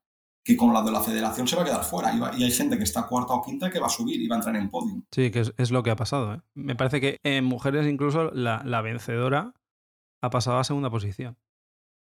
que 0.50 0.58
con 0.58 0.74
la 0.74 0.82
de 0.82 0.92
la 0.92 1.00
federación 1.00 1.48
se 1.48 1.56
va 1.56 1.62
a 1.62 1.66
quedar 1.66 1.84
fuera. 1.84 2.12
Y, 2.36 2.44
hay 2.44 2.52
gente 2.52 2.76
que 2.76 2.84
está 2.84 3.06
cuarta 3.06 3.34
o 3.34 3.44
quinta 3.44 3.70
que 3.70 3.80
va 3.80 3.86
a 3.86 3.92
subir 3.92 4.20
y 4.20 4.28
va 4.28 4.36
a 4.36 4.40
entrar 4.40 4.56
en 4.56 4.68
podium. 4.72 5.04
Sí, 5.12 5.30
que 5.30 5.42
es, 5.56 5.70
lo 5.70 5.84
que 5.84 5.92
ha 5.92 5.96
pasado. 5.96 6.34
¿eh? 6.34 6.42
Me 6.56 6.76
parece 6.76 7.00
que 7.00 7.18
en 7.22 7.46
mujeres 7.46 7.86
incluso 7.86 8.32
la, 8.32 8.82
vencedora 8.82 9.54
ha 10.24 10.30
pasado 10.32 10.58
a 10.58 10.64
segunda 10.64 10.90
posición. 10.90 11.38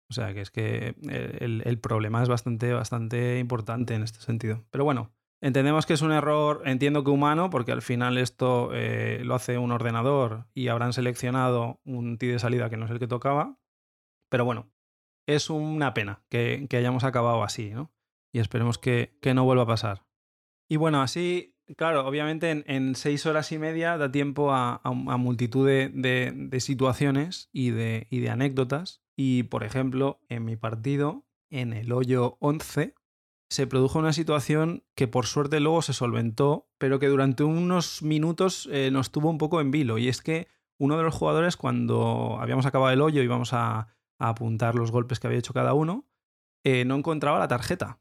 O 0.08 0.14
sea 0.14 0.32
que 0.32 0.42
es 0.42 0.52
que 0.52 0.94
el, 1.40 1.62
el, 1.64 1.80
problema 1.80 2.22
es 2.22 2.28
bastante, 2.28 2.72
bastante 2.72 3.40
importante 3.40 3.94
en 3.94 4.04
este 4.04 4.20
sentido. 4.20 4.64
Pero 4.70 4.84
bueno, 4.84 5.10
Entendemos 5.42 5.84
que 5.84 5.92
es 5.92 6.00
un 6.00 6.12
error, 6.12 6.62
entiendo 6.64 7.04
que 7.04 7.10
humano, 7.10 7.50
porque 7.50 7.70
al 7.70 7.82
final 7.82 8.16
esto 8.16 8.70
eh, 8.72 9.20
lo 9.22 9.34
hace 9.34 9.58
un 9.58 9.70
ordenador 9.70 10.46
y 10.54 10.68
habrán 10.68 10.94
seleccionado 10.94 11.78
un 11.84 12.16
TI 12.16 12.28
de 12.28 12.38
salida 12.38 12.70
que 12.70 12.78
no 12.78 12.86
es 12.86 12.90
el 12.90 12.98
que 12.98 13.06
tocaba. 13.06 13.58
Pero 14.30 14.46
bueno, 14.46 14.70
es 15.26 15.50
una 15.50 15.92
pena 15.92 16.24
que, 16.28 16.66
hayamos 16.72 17.04
acabado 17.04 17.42
así, 17.42 17.70
¿no? 17.70 17.92
Y 18.32 18.38
esperemos 18.38 18.78
que, 18.78 19.18
no 19.34 19.44
vuelva 19.44 19.64
a 19.64 19.66
pasar. 19.66 20.06
Y 20.68 20.76
bueno, 20.76 21.00
así, 21.00 21.56
claro, 21.76 22.06
obviamente 22.06 22.64
en, 22.66 22.94
seis 22.94 23.24
horas 23.26 23.52
y 23.52 23.58
media 23.58 23.96
da 23.96 24.10
tiempo 24.10 24.52
a, 24.52 24.80
multitud 24.84 25.66
de, 25.66 26.58
situaciones 26.60 27.48
y 27.52 27.70
de, 27.70 28.06
y 28.10 28.20
de 28.20 28.30
anécdotas. 28.30 29.02
Y 29.16 29.44
por 29.44 29.64
ejemplo, 29.64 30.20
en 30.28 30.44
mi 30.44 30.56
partido, 30.56 31.26
en 31.50 31.72
el 31.72 31.92
hoyo 31.92 32.36
11, 32.40 32.94
se 33.48 33.66
produjo 33.66 33.98
una 33.98 34.12
situación 34.12 34.84
que 34.94 35.08
por 35.08 35.26
suerte 35.26 35.60
luego 35.60 35.82
se 35.82 35.92
solventó, 35.92 36.68
pero 36.78 36.98
que 36.98 37.06
durante 37.06 37.44
unos 37.44 38.02
minutos 38.02 38.68
eh, 38.72 38.90
nos 38.90 39.12
tuvo 39.12 39.30
un 39.30 39.38
poco 39.38 39.60
en 39.60 39.70
vilo. 39.70 39.98
Y 39.98 40.08
es 40.08 40.20
que 40.20 40.48
uno 40.78 40.96
de 40.96 41.04
los 41.04 41.14
jugadores, 41.14 41.56
cuando 41.56 42.38
habíamos 42.40 42.66
acabado 42.66 42.92
el 42.92 43.00
hoyo 43.00 43.22
y 43.22 43.24
íbamos 43.24 43.52
a, 43.52 43.88
apuntar 44.18 44.76
los 44.76 44.92
golpes 44.92 45.20
que 45.20 45.26
había 45.26 45.38
hecho 45.38 45.52
cada 45.52 45.74
uno, 45.74 46.08
eh, 46.64 46.86
no 46.86 46.96
encontraba 46.96 47.38
la 47.38 47.48
tarjeta, 47.48 48.00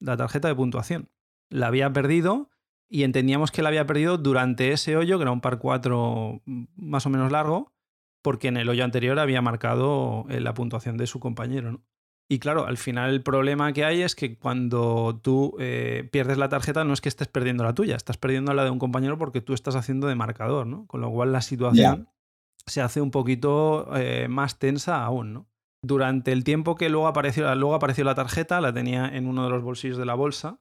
la 0.00 0.16
tarjeta 0.16 0.48
de 0.48 0.54
puntuación. 0.54 1.08
La 1.48 1.68
había 1.68 1.92
perdido 1.92 2.50
y 2.88 3.04
entendíamos 3.04 3.52
que 3.52 3.62
la 3.62 3.68
había 3.68 3.86
perdido 3.86 4.18
durante 4.18 4.72
ese 4.72 4.96
hoyo, 4.96 5.18
que 5.18 5.22
era 5.22 5.30
un 5.30 5.40
par 5.40 5.58
4 5.58 6.42
más 6.44 7.06
o 7.06 7.10
menos 7.10 7.30
largo, 7.30 7.72
porque 8.22 8.48
en 8.48 8.56
el 8.56 8.68
hoyo 8.68 8.84
anterior 8.84 9.18
había 9.18 9.42
marcado 9.42 10.26
eh, 10.28 10.40
la 10.40 10.54
puntuación 10.54 10.96
de 10.96 11.06
su 11.06 11.20
compañero. 11.20 11.72
¿no? 11.72 11.82
Y 12.28 12.38
claro, 12.38 12.66
al 12.66 12.76
final 12.76 13.10
el 13.10 13.22
problema 13.22 13.72
que 13.72 13.84
hay 13.84 14.02
es 14.02 14.14
que 14.14 14.38
cuando 14.38 15.18
tú 15.20 15.56
eh, 15.58 16.08
pierdes 16.12 16.38
la 16.38 16.48
tarjeta 16.48 16.84
no 16.84 16.92
es 16.92 17.00
que 17.00 17.08
estés 17.08 17.26
perdiendo 17.26 17.64
la 17.64 17.74
tuya, 17.74 17.96
estás 17.96 18.18
perdiendo 18.18 18.54
la 18.54 18.62
de 18.64 18.70
un 18.70 18.78
compañero 18.78 19.18
porque 19.18 19.40
tú 19.40 19.52
estás 19.52 19.74
haciendo 19.74 20.06
de 20.06 20.14
marcador, 20.14 20.66
¿no? 20.66 20.86
Con 20.86 21.00
lo 21.00 21.10
cual 21.10 21.32
la 21.32 21.42
situación 21.42 22.08
se 22.66 22.82
hace 22.82 23.00
un 23.00 23.10
poquito 23.10 23.90
eh, 23.96 24.28
más 24.28 24.60
tensa 24.60 25.02
aún, 25.04 25.32
¿no? 25.32 25.48
Durante 25.82 26.32
el 26.32 26.44
tiempo 26.44 26.74
que 26.74 26.88
luego 26.88 27.06
apareció, 27.06 27.54
luego 27.54 27.74
apareció 27.74 28.04
la 28.04 28.14
tarjeta, 28.14 28.60
la 28.60 28.72
tenía 28.72 29.08
en 29.08 29.26
uno 29.26 29.44
de 29.44 29.50
los 29.50 29.62
bolsillos 29.62 29.96
de 29.96 30.04
la 30.04 30.14
bolsa, 30.14 30.60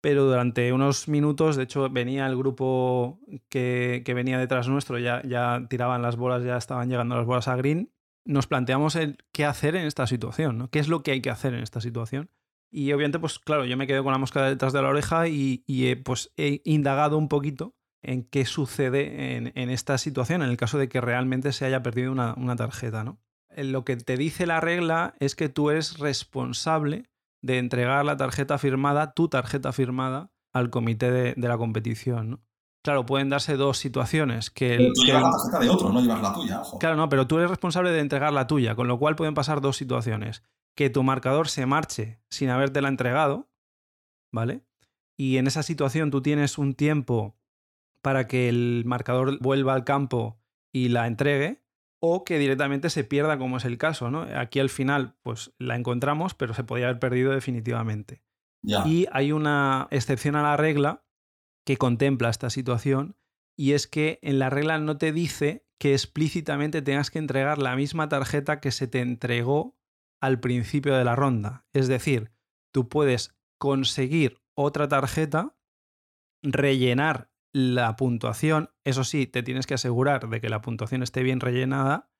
pero 0.00 0.24
durante 0.24 0.72
unos 0.72 1.08
minutos, 1.08 1.56
de 1.56 1.64
hecho, 1.64 1.88
venía 1.90 2.26
el 2.26 2.36
grupo 2.36 3.20
que, 3.48 4.02
que 4.04 4.14
venía 4.14 4.38
detrás 4.38 4.68
nuestro, 4.68 4.98
ya, 4.98 5.22
ya 5.22 5.66
tiraban 5.68 6.02
las 6.02 6.16
bolas, 6.16 6.44
ya 6.44 6.56
estaban 6.56 6.88
llegando 6.88 7.16
las 7.16 7.26
bolas 7.26 7.48
a 7.48 7.56
green 7.56 7.94
nos 8.24 8.46
planteamos 8.46 8.96
el 8.96 9.18
qué 9.32 9.44
hacer 9.44 9.76
en 9.76 9.86
esta 9.86 10.06
situación, 10.06 10.58
¿no? 10.58 10.70
¿Qué 10.70 10.78
es 10.78 10.88
lo 10.88 11.02
que 11.02 11.12
hay 11.12 11.20
que 11.20 11.30
hacer 11.30 11.54
en 11.54 11.62
esta 11.62 11.80
situación? 11.80 12.30
Y 12.70 12.92
obviamente, 12.92 13.18
pues 13.18 13.38
claro, 13.38 13.64
yo 13.64 13.76
me 13.76 13.86
quedo 13.86 14.02
con 14.02 14.12
la 14.12 14.18
mosca 14.18 14.48
detrás 14.48 14.72
de 14.72 14.82
la 14.82 14.88
oreja 14.88 15.28
y, 15.28 15.62
he, 15.68 15.96
pues, 15.96 16.32
he 16.36 16.60
indagado 16.64 17.18
un 17.18 17.28
poquito 17.28 17.76
en 18.02 18.24
qué 18.24 18.44
sucede 18.44 19.36
en, 19.36 19.70
esta 19.70 19.96
situación, 19.96 20.42
en 20.42 20.50
el 20.50 20.56
caso 20.56 20.78
de 20.78 20.88
que 20.88 21.00
realmente 21.00 21.52
se 21.52 21.64
haya 21.64 21.82
perdido 21.82 22.12
una, 22.12 22.56
tarjeta, 22.56 23.04
¿no? 23.04 23.20
Lo 23.56 23.84
que 23.84 23.96
te 23.96 24.16
dice 24.16 24.46
la 24.46 24.60
regla 24.60 25.14
es 25.20 25.34
que 25.34 25.48
tú 25.48 25.70
eres 25.70 25.98
responsable 25.98 27.10
de 27.42 27.58
entregar 27.58 28.04
la 28.04 28.16
tarjeta 28.16 28.58
firmada, 28.58 29.12
tu 29.12 29.28
tarjeta 29.28 29.72
firmada, 29.72 30.30
al 30.52 30.70
comité 30.70 31.10
de, 31.10 31.34
de 31.36 31.48
la 31.48 31.58
competición, 31.58 32.30
¿no? 32.30 32.40
Claro, 32.84 33.06
pueden 33.06 33.30
darse 33.30 33.56
dos 33.56 33.78
situaciones. 33.78 34.50
Que 34.50 34.92
tú 34.94 35.04
llevas 35.04 35.22
la 35.22 35.30
tarjeta 35.30 35.58
de 35.60 35.70
otro, 35.70 35.90
no 35.90 36.02
llevas 36.02 36.20
la 36.20 36.34
tuya, 36.34 36.60
ojo. 36.60 36.78
Claro, 36.78 36.96
no, 36.96 37.08
pero 37.08 37.26
tú 37.26 37.38
eres 37.38 37.48
responsable 37.48 37.90
de 37.90 38.00
entregar 38.00 38.32
la 38.32 38.46
tuya, 38.46 38.74
con 38.74 38.88
lo 38.88 38.98
cual 38.98 39.16
pueden 39.16 39.32
pasar 39.32 39.62
dos 39.62 39.78
situaciones. 39.78 40.42
Que 40.76 40.90
tu 40.90 41.02
marcador 41.02 41.48
se 41.48 41.64
marche 41.64 42.20
sin 42.28 42.50
habértela 42.50 42.88
entregado, 42.88 43.48
¿vale? 44.30 44.66
Y 45.16 45.38
en 45.38 45.46
esa 45.46 45.62
situación 45.62 46.10
tú 46.10 46.20
tienes 46.20 46.58
un 46.58 46.74
tiempo 46.74 47.38
para 48.02 48.26
que 48.26 48.50
el 48.50 48.82
marcador 48.84 49.38
vuelva 49.40 49.72
al 49.72 49.84
campo 49.84 50.38
y 50.70 50.88
la 50.88 51.06
entregue, 51.06 51.63
o 52.06 52.22
que 52.22 52.38
directamente 52.38 52.90
se 52.90 53.02
pierda, 53.02 53.38
como 53.38 53.56
es 53.56 53.64
el 53.64 53.78
caso, 53.78 54.10
¿no? 54.10 54.26
Aquí 54.36 54.60
al 54.60 54.68
final, 54.68 55.16
pues 55.22 55.54
la 55.58 55.74
encontramos, 55.74 56.34
pero 56.34 56.52
se 56.52 56.62
podía 56.62 56.84
haber 56.84 56.98
perdido 56.98 57.32
definitivamente. 57.32 58.22
Y 58.84 59.06
hay 59.10 59.32
una 59.32 59.88
excepción 59.90 60.36
a 60.36 60.42
la 60.42 60.58
regla 60.58 61.02
que 61.64 61.78
contempla 61.78 62.28
esta 62.28 62.50
situación 62.50 63.16
y 63.56 63.72
es 63.72 63.86
que 63.86 64.18
en 64.20 64.38
la 64.38 64.50
regla 64.50 64.78
no 64.78 64.98
te 64.98 65.12
dice 65.12 65.66
que 65.78 65.94
explícitamente 65.94 66.82
tengas 66.82 67.10
que 67.10 67.18
entregar 67.18 67.56
la 67.56 67.74
misma 67.74 68.06
tarjeta 68.10 68.60
que 68.60 68.70
se 68.70 68.86
te 68.86 69.00
entregó 69.00 69.78
al 70.20 70.40
principio 70.40 70.94
de 70.94 71.04
la 71.04 71.16
ronda. 71.16 71.64
Es 71.72 71.88
decir, 71.88 72.32
tú 72.70 72.90
puedes 72.90 73.34
conseguir 73.58 74.42
otra 74.54 74.88
tarjeta, 74.88 75.56
rellenar 76.42 77.30
la 77.54 77.96
puntuación, 77.96 78.70
eso 78.84 79.04
sí, 79.04 79.26
te 79.26 79.42
tienes 79.42 79.66
que 79.66 79.74
asegurar 79.74 80.28
de 80.28 80.40
que 80.40 80.48
la 80.48 80.60
puntuación 80.60 81.02
esté 81.02 81.22
bien 81.22 81.40
rellenada 81.40 82.10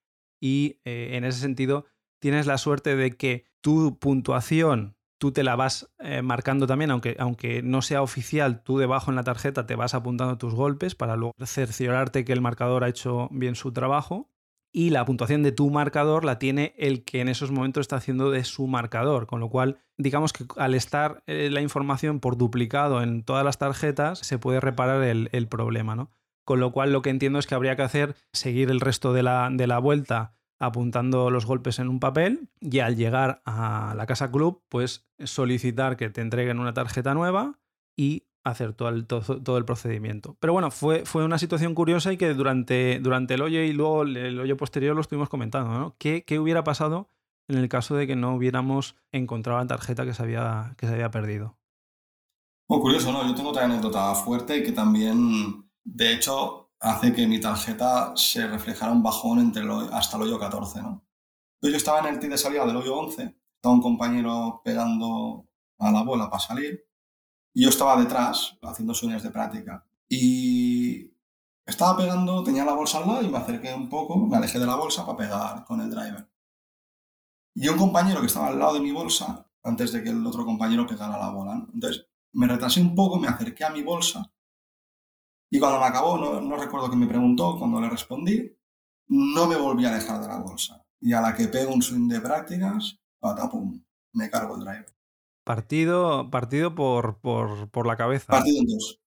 y 0.41 0.79
eh, 0.85 1.11
en 1.13 1.25
ese 1.25 1.41
sentido 1.41 1.85
tienes 2.19 2.47
la 2.47 2.57
suerte 2.57 2.95
de 2.95 3.11
que 3.11 3.45
tu 3.61 3.99
puntuación 3.99 4.95
tú 5.17 5.31
te 5.31 5.43
la 5.43 5.55
vas 5.55 5.91
eh, 5.99 6.21
marcando 6.21 6.67
también, 6.67 6.91
aunque, 6.91 7.15
aunque 7.19 7.61
no 7.61 7.81
sea 7.81 8.01
oficial, 8.01 8.63
tú 8.63 8.77
debajo 8.77 9.11
en 9.11 9.15
la 9.15 9.23
tarjeta 9.23 9.65
te 9.65 9.75
vas 9.75 9.93
apuntando 9.93 10.37
tus 10.37 10.53
golpes 10.53 10.95
para 10.95 11.15
luego 11.15 11.33
cerciorarte 11.43 12.25
que 12.25 12.33
el 12.33 12.41
marcador 12.41 12.83
ha 12.83 12.89
hecho 12.89 13.29
bien 13.31 13.55
su 13.55 13.71
trabajo. 13.71 14.29
Y 14.77 14.89
la 14.89 15.05
puntuación 15.05 15.41
de 15.41 15.53
tu 15.53 15.69
marcador 15.69 16.25
la 16.25 16.37
tiene 16.37 16.73
el 16.77 17.05
que 17.05 17.21
en 17.21 17.29
esos 17.29 17.49
momentos 17.49 17.79
está 17.79 17.95
haciendo 17.95 18.29
de 18.29 18.43
su 18.43 18.67
marcador. 18.67 19.25
Con 19.25 19.39
lo 19.39 19.47
cual, 19.47 19.77
digamos 19.97 20.33
que 20.33 20.43
al 20.57 20.75
estar 20.75 21.23
eh, 21.27 21.47
la 21.49 21.61
información 21.61 22.19
por 22.19 22.35
duplicado 22.35 23.01
en 23.01 23.23
todas 23.23 23.45
las 23.45 23.57
tarjetas, 23.57 24.19
se 24.19 24.37
puede 24.37 24.59
reparar 24.59 25.01
el, 25.01 25.47
problema, 25.47 25.95
¿no? 25.95 26.11
Con 26.43 26.59
lo 26.59 26.73
cual, 26.73 26.91
lo 26.91 27.01
que 27.01 27.09
entiendo 27.09 27.39
es 27.39 27.47
que 27.47 27.55
habría 27.55 27.77
que 27.77 27.83
hacer, 27.83 28.17
seguir 28.33 28.69
el 28.69 28.81
resto 28.81 29.13
de 29.13 29.23
la, 29.23 29.47
de 29.49 29.65
la 29.65 29.79
vuelta 29.79 30.35
apuntando 30.59 31.29
los 31.29 31.45
golpes 31.45 31.79
en 31.79 31.87
un 31.87 32.01
papel 32.01 32.49
y 32.59 32.79
al 32.79 32.97
llegar 32.97 33.41
a 33.45 33.93
la 33.95 34.05
casa 34.07 34.29
club, 34.29 34.61
pues 34.67 35.07
solicitar 35.23 35.95
que 35.95 36.09
te 36.09 36.19
entreguen 36.19 36.59
una 36.59 36.73
tarjeta 36.73 37.13
nueva 37.13 37.59
y 37.95 38.27
hacer 38.45 38.73
todo 38.73 38.89
el, 38.89 39.07
todo, 39.07 39.57
el 39.57 39.65
procedimiento. 39.65 40.37
Pero 40.39 40.53
bueno, 40.53 40.69
fue, 40.71 41.05
fue, 41.05 41.25
una 41.25 41.39
situación 41.39 41.73
curiosa 41.73 42.13
y 42.13 42.17
que 42.17 42.33
durante, 42.33 42.99
durante 42.99 43.33
el 43.33 43.41
hoyo 43.41 43.59
y 43.61 43.73
luego 43.73 44.03
el 44.03 44.39
hoyo 44.39 44.55
posterior 44.55 44.95
lo 44.95 45.01
estuvimos 45.01 45.29
comentando, 45.29 45.73
¿no? 45.73 45.95
¿Qué, 45.97 46.23
¿Qué, 46.23 46.39
hubiera 46.39 46.63
pasado 46.63 47.09
en 47.47 47.57
el 47.57 47.67
caso 47.67 47.95
de 47.95 48.05
que 48.05 48.15
no 48.15 48.35
hubiéramos 48.35 48.95
encontrado 49.11 49.59
la 49.59 49.67
tarjeta 49.67 50.05
que 50.05 50.13
se 50.13 50.21
había, 50.21 50.75
que 50.77 50.85
se 50.85 50.93
había 50.93 51.09
perdido? 51.09 51.57
Curioso, 52.67 53.11
¿no? 53.11 53.27
Yo 53.27 53.33
tengo 53.33 53.49
otra 53.49 53.65
anécdota 53.65 54.13
fuerte 54.13 54.57
y 54.57 54.63
que 54.63 54.71
también, 54.71 55.67
de 55.83 56.13
hecho, 56.13 56.71
hace 56.79 57.13
que 57.13 57.27
mi 57.27 57.39
tarjeta 57.39 58.13
se 58.15 58.47
reflejara 58.47 58.91
un 58.91 59.01
bajón 59.01 59.39
entre 59.39 59.63
hasta 59.91 60.17
el 60.17 60.23
hoyo 60.23 60.39
14, 60.39 60.81
¿no? 60.83 61.03
Yo 61.63 61.75
estaba 61.75 61.99
en 62.01 62.13
el 62.13 62.19
tee 62.19 62.29
de 62.29 62.37
salida 62.37 62.65
del 62.65 62.75
hoyo 62.75 62.95
11, 62.95 63.23
estaba 63.55 63.73
un 63.73 63.81
compañero 63.81 64.61
pegando 64.63 65.47
a 65.79 65.91
la 65.91 66.03
bola 66.03 66.29
para 66.29 66.39
salir 66.39 66.85
yo 67.61 67.69
estaba 67.69 67.99
detrás 67.99 68.57
haciendo 68.61 68.93
swings 68.93 69.23
de 69.23 69.31
práctica. 69.31 69.85
Y 70.09 71.11
estaba 71.65 71.97
pegando, 71.97 72.43
tenía 72.43 72.65
la 72.65 72.73
bolsa 72.73 72.99
al 72.99 73.07
lado 73.07 73.21
y 73.23 73.29
me 73.29 73.37
acerqué 73.37 73.73
un 73.73 73.89
poco, 73.89 74.17
me 74.17 74.37
alejé 74.37 74.59
de 74.59 74.65
la 74.65 74.75
bolsa 74.75 75.05
para 75.05 75.17
pegar 75.17 75.65
con 75.65 75.81
el 75.81 75.89
driver. 75.89 76.29
Y 77.53 77.67
un 77.67 77.77
compañero 77.77 78.19
que 78.19 78.27
estaba 78.27 78.47
al 78.47 78.59
lado 78.59 78.75
de 78.75 78.81
mi 78.81 78.91
bolsa, 78.91 79.47
antes 79.63 79.91
de 79.91 80.03
que 80.03 80.09
el 80.09 80.25
otro 80.25 80.45
compañero 80.45 80.85
pegara 80.85 81.17
la 81.17 81.29
bola. 81.29 81.65
Entonces 81.73 82.05
me 82.33 82.47
retrasé 82.47 82.81
un 82.81 82.93
poco, 82.93 83.17
me 83.17 83.27
acerqué 83.27 83.63
a 83.63 83.69
mi 83.69 83.81
bolsa 83.81 84.31
y 85.49 85.59
cuando 85.59 85.79
me 85.79 85.85
acabó, 85.85 86.17
no, 86.17 86.57
recuerdo 86.57 86.89
que 86.89 86.95
me 86.95 87.07
preguntó, 87.07 87.57
cuando 87.57 87.79
le 87.79 87.89
respondí, 87.89 88.51
no 89.07 89.47
me 89.47 89.55
volví 89.55 89.85
a 89.85 89.91
dejar 89.93 90.19
de 90.21 90.27
la 90.27 90.39
bolsa. 90.39 90.85
Y 90.99 91.13
a 91.13 91.21
la 91.21 91.35
que 91.35 91.47
pego 91.47 91.73
un 91.73 91.81
swing 91.81 92.07
de 92.07 92.19
prácticas, 92.19 92.99
patapum, 93.19 93.81
me 94.13 94.29
cargo 94.29 94.55
el 94.55 94.61
driver. 94.61 94.94
Partido, 95.45 96.31
partido 96.31 96.73
por, 96.73 97.19
por, 97.19 97.85
la 97.85 97.95
cabeza. 97.95 98.33
Partido 98.33 98.61
en 98.61 98.65
dos. 98.65 98.99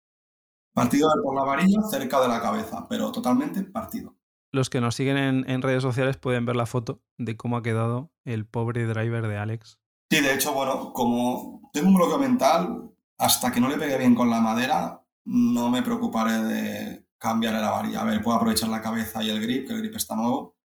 Partido 0.72 1.09
por 1.24 1.35
la 1.35 1.42
varilla 1.42 1.83
cerca 1.90 2.20
de 2.20 2.29
la 2.29 2.40
cabeza, 2.40 2.87
pero 2.88 3.11
totalmente 3.11 3.61
partido. 3.64 4.16
Los 4.53 4.70
que 4.70 4.81
nos 4.81 4.94
siguen 4.94 5.16
en, 5.16 5.51
en, 5.51 5.62
redes 5.62 5.83
sociales 5.83 6.16
pueden 6.16 6.46
ver 6.46 6.55
la 6.55 6.66
foto 6.66 7.03
de 7.18 7.37
cómo 7.37 7.57
ha 7.57 7.62
quedado 7.64 8.12
el 8.24 8.46
pobre 8.46 8.87
driver 8.87 9.27
de 9.27 9.37
Alex. 9.37 9.81
Sí, 10.12 10.20
de 10.20 10.33
hecho, 10.33 10.55
bueno, 10.55 10.92
como 10.92 11.68
tengo 11.72 11.88
un 11.88 11.94
bloqueo 11.96 12.20
mental, 12.20 12.88
hasta 13.18 13.51
que 13.51 13.61
no 13.61 13.68
le 13.68 13.77
pegué 13.77 13.98
bien 13.98 14.14
con 14.14 14.31
la 14.31 14.40
madera, 14.40 15.05
no 15.24 15.70
me 15.70 15.83
preocuparé 15.83 16.44
de 16.44 17.09
cambiarle 17.18 17.61
la 17.61 17.72
varilla. 17.72 18.03
A 18.03 18.05
ver, 18.05 18.22
puedo 18.22 18.37
aprovechar 18.37 18.68
la 18.68 18.81
cabeza 18.81 19.24
y 19.24 19.31
el 19.31 19.42
grip, 19.42 19.66
que 19.66 19.74
el 19.74 19.81
grip 19.81 19.96
está 19.96 20.14
nuevo. 20.14 20.57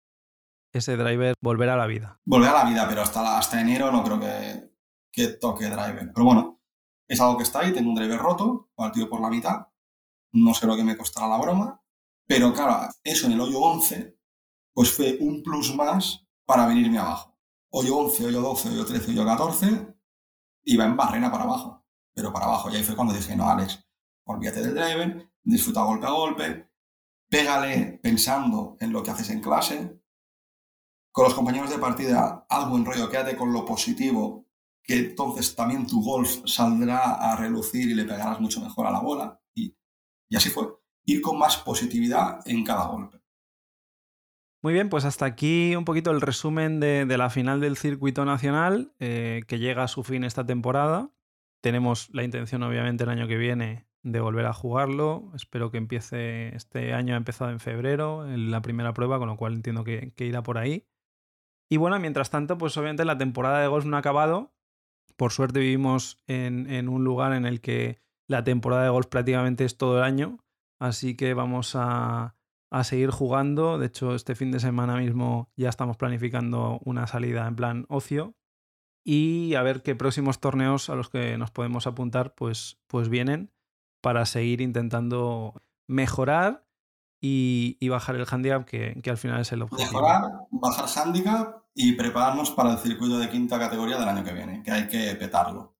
Ese 0.71 0.97
driver 0.97 1.33
volverá 1.41 1.73
a 1.73 1.77
la 1.77 1.87
vida. 1.87 2.19
Volverá 2.25 2.61
a 2.61 2.63
la 2.63 2.69
vida, 2.69 2.87
pero 2.87 3.01
hasta, 3.01 3.39
hasta 3.39 3.59
enero 3.59 3.91
no 3.91 4.03
creo 4.03 4.19
que, 4.19 4.72
que 5.13 5.27
toque 5.27 5.69
driver. 5.69 6.11
Pero 6.11 6.25
bueno, 6.25 6.59
es 7.07 7.21
algo 7.21 7.37
que 7.37 7.43
está 7.43 7.59
ahí. 7.59 7.71
Tengo 7.71 7.89
un 7.89 7.95
driver 7.95 8.19
roto, 8.19 8.71
partido 8.75 9.07
por 9.07 9.21
la 9.21 9.29
mitad. 9.29 9.67
No 10.33 10.53
sé 10.53 10.65
lo 10.65 10.75
que 10.75 10.83
me 10.83 10.97
costará 10.97 11.27
la 11.27 11.37
broma. 11.37 11.81
Pero 12.27 12.51
claro, 12.53 12.89
eso 13.03 13.27
en 13.27 13.33
el 13.33 13.41
hoyo 13.41 13.59
11, 13.59 14.17
pues 14.73 14.91
fue 14.91 15.17
un 15.21 15.43
plus 15.43 15.75
más 15.75 16.25
para 16.45 16.65
venirme 16.65 16.97
abajo. 16.97 17.37
Hoyo 17.69 17.97
11, 17.97 18.25
hoyo 18.25 18.41
12, 18.41 18.69
hoyo 18.69 18.85
13, 18.85 19.11
hoyo 19.11 19.25
14, 19.25 19.95
iba 20.65 20.85
en 20.85 20.97
barrena 20.97 21.31
para 21.31 21.43
abajo. 21.43 21.85
Pero 22.15 22.33
para 22.33 22.45
abajo. 22.45 22.69
Y 22.71 22.75
ahí 22.75 22.83
fue 22.83 22.95
cuando 22.95 23.13
dije, 23.13 23.35
no, 23.35 23.47
Alex, 23.47 23.85
olvídate 24.25 24.61
del 24.61 24.73
driver, 24.73 25.31
disfruta 25.43 25.83
golpe 25.83 26.07
a 26.07 26.11
golpe, 26.11 26.69
pégale 27.29 27.99
pensando 28.01 28.77
en 28.79 28.91
lo 28.91 29.03
que 29.03 29.11
haces 29.11 29.29
en 29.29 29.41
clase. 29.41 29.99
Con 31.11 31.25
los 31.25 31.33
compañeros 31.35 31.69
de 31.69 31.77
partida, 31.77 32.45
algo 32.49 32.77
en 32.77 32.85
rollo, 32.85 33.09
quédate 33.09 33.35
con 33.35 33.53
lo 33.53 33.65
positivo, 33.65 34.42
que 34.83 34.97
entonces 34.97 35.55
también 35.55 35.87
tu 35.87 36.03
golf 36.03 36.41
saldrá 36.45 37.13
a 37.13 37.35
relucir 37.35 37.89
y 37.89 37.93
le 37.93 38.03
pegarás 38.03 38.39
mucho 38.39 38.61
mejor 38.61 38.87
a 38.87 38.91
la 38.91 38.99
bola. 38.99 39.41
Y, 39.55 39.75
así 40.35 40.49
fue. 40.49 40.67
Ir 41.05 41.21
con 41.21 41.37
más 41.37 41.57
positividad 41.57 42.39
en 42.45 42.63
cada 42.63 42.87
golpe. 42.87 43.21
Muy 44.61 44.73
bien, 44.73 44.89
pues 44.89 45.03
hasta 45.03 45.25
aquí 45.25 45.75
un 45.75 45.83
poquito 45.83 46.11
el 46.11 46.21
resumen 46.21 46.79
de, 46.79 47.05
la 47.05 47.29
final 47.29 47.59
del 47.59 47.75
circuito 47.75 48.23
nacional 48.23 48.93
eh, 48.99 49.41
que 49.47 49.59
llega 49.59 49.83
a 49.83 49.89
su 49.89 50.03
fin 50.03 50.23
esta 50.23 50.45
temporada. 50.45 51.11
Tenemos 51.61 52.09
la 52.13 52.23
intención, 52.23 52.63
obviamente, 52.63 53.03
el 53.03 53.09
año 53.09 53.27
que 53.27 53.37
viene 53.37 53.87
de 54.03 54.19
volver 54.19 54.45
a 54.45 54.53
jugarlo. 54.53 55.31
Espero 55.33 55.71
que 55.71 55.77
empiece 55.77 56.55
este 56.55 56.93
año, 56.93 57.15
ha 57.15 57.17
empezado 57.17 57.51
en 57.51 57.59
febrero, 57.59 58.29
en 58.29 58.51
la 58.51 58.61
primera 58.61 58.93
prueba, 58.93 59.17
con 59.17 59.29
lo 59.29 59.37
cual 59.37 59.53
entiendo 59.53 59.83
que, 59.83 60.13
irá 60.17 60.43
por 60.43 60.57
ahí. 60.57 60.85
Y 61.69 61.77
bueno, 61.77 61.97
mientras 61.99 62.29
tanto, 62.29 62.57
pues 62.57 62.77
obviamente 62.77 63.05
la 63.05 63.17
temporada 63.17 63.61
de 63.61 63.67
golf 63.67 63.85
no 63.85 63.95
ha 63.95 63.99
acabado. 63.99 64.52
Por 65.15 65.31
suerte 65.31 65.59
vivimos 65.59 66.21
en, 66.27 66.89
un 66.89 67.03
lugar 67.03 67.33
en 67.33 67.45
el 67.45 67.61
que 67.61 68.01
la 68.27 68.43
temporada 68.43 68.83
de 68.83 68.89
golf 68.89 69.07
prácticamente 69.07 69.65
es 69.65 69.77
todo 69.77 69.97
el 69.97 70.03
año. 70.03 70.39
Así 70.79 71.15
que 71.15 71.33
vamos 71.33 71.73
a, 71.75 72.35
seguir 72.83 73.11
jugando. 73.11 73.77
De 73.77 73.87
hecho, 73.87 74.15
este 74.15 74.35
fin 74.35 74.51
de 74.51 74.59
semana 74.59 74.97
mismo 74.97 75.51
ya 75.55 75.69
estamos 75.69 75.97
planificando 75.97 76.79
una 76.83 77.07
salida 77.07 77.47
en 77.47 77.55
plan 77.55 77.85
ocio. 77.89 78.35
Y 79.05 79.55
a 79.55 79.63
ver 79.63 79.83
qué 79.83 79.95
próximos 79.95 80.39
torneos 80.39 80.89
a 80.89 80.95
los 80.95 81.09
que 81.09 81.37
nos 81.37 81.51
podemos 81.51 81.87
apuntar 81.87 82.33
pues, 82.35 82.79
pues 82.87 83.09
vienen 83.09 83.51
para 84.01 84.25
seguir 84.25 84.61
intentando 84.61 85.61
mejorar 85.87 86.65
y, 87.25 87.87
bajar 87.87 88.15
el 88.15 88.25
handicap, 88.29 88.65
que, 88.65 89.01
al 89.09 89.17
final 89.17 89.39
es 89.39 89.51
el 89.53 89.61
objetivo. 89.61 89.87
Mejorar, 89.91 90.23
bajar 90.51 90.85
handicap 90.97 91.62
y 91.75 91.93
prepararnos 91.93 92.51
para 92.51 92.71
el 92.71 92.77
circuito 92.77 93.17
de 93.17 93.29
quinta 93.29 93.59
categoría 93.59 93.97
del 93.97 94.09
año 94.09 94.23
que 94.23 94.33
viene, 94.33 94.61
que 94.63 94.71
hay 94.71 94.87
que 94.87 95.15
petarlo. 95.15 95.73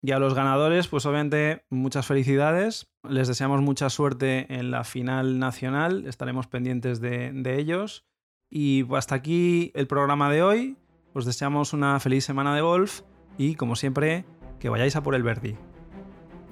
Y 0.00 0.12
a 0.12 0.18
los 0.18 0.34
ganadores, 0.34 0.86
pues 0.86 1.06
obviamente 1.06 1.64
muchas 1.70 2.06
felicidades. 2.06 2.88
Les 3.08 3.26
deseamos 3.26 3.60
mucha 3.60 3.90
suerte 3.90 4.46
en 4.54 4.70
la 4.70 4.84
final 4.84 5.38
nacional. 5.38 6.06
Estaremos 6.06 6.46
pendientes 6.46 7.00
de, 7.00 7.32
de 7.32 7.58
ellos. 7.58 8.06
Y 8.48 8.86
hasta 8.94 9.16
aquí 9.16 9.72
el 9.74 9.88
programa 9.88 10.30
de 10.30 10.42
hoy. 10.42 10.76
Os 11.14 11.24
deseamos 11.24 11.72
una 11.72 11.98
feliz 11.98 12.24
semana 12.24 12.54
de 12.54 12.60
golf 12.60 13.00
y, 13.38 13.56
como 13.56 13.74
siempre, 13.74 14.24
que 14.60 14.68
vayáis 14.68 14.94
a 14.94 15.02
por 15.02 15.16
el 15.16 15.24
Verdi. 15.24 15.56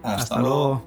Hasta, 0.02 0.40
luego. 0.40 0.84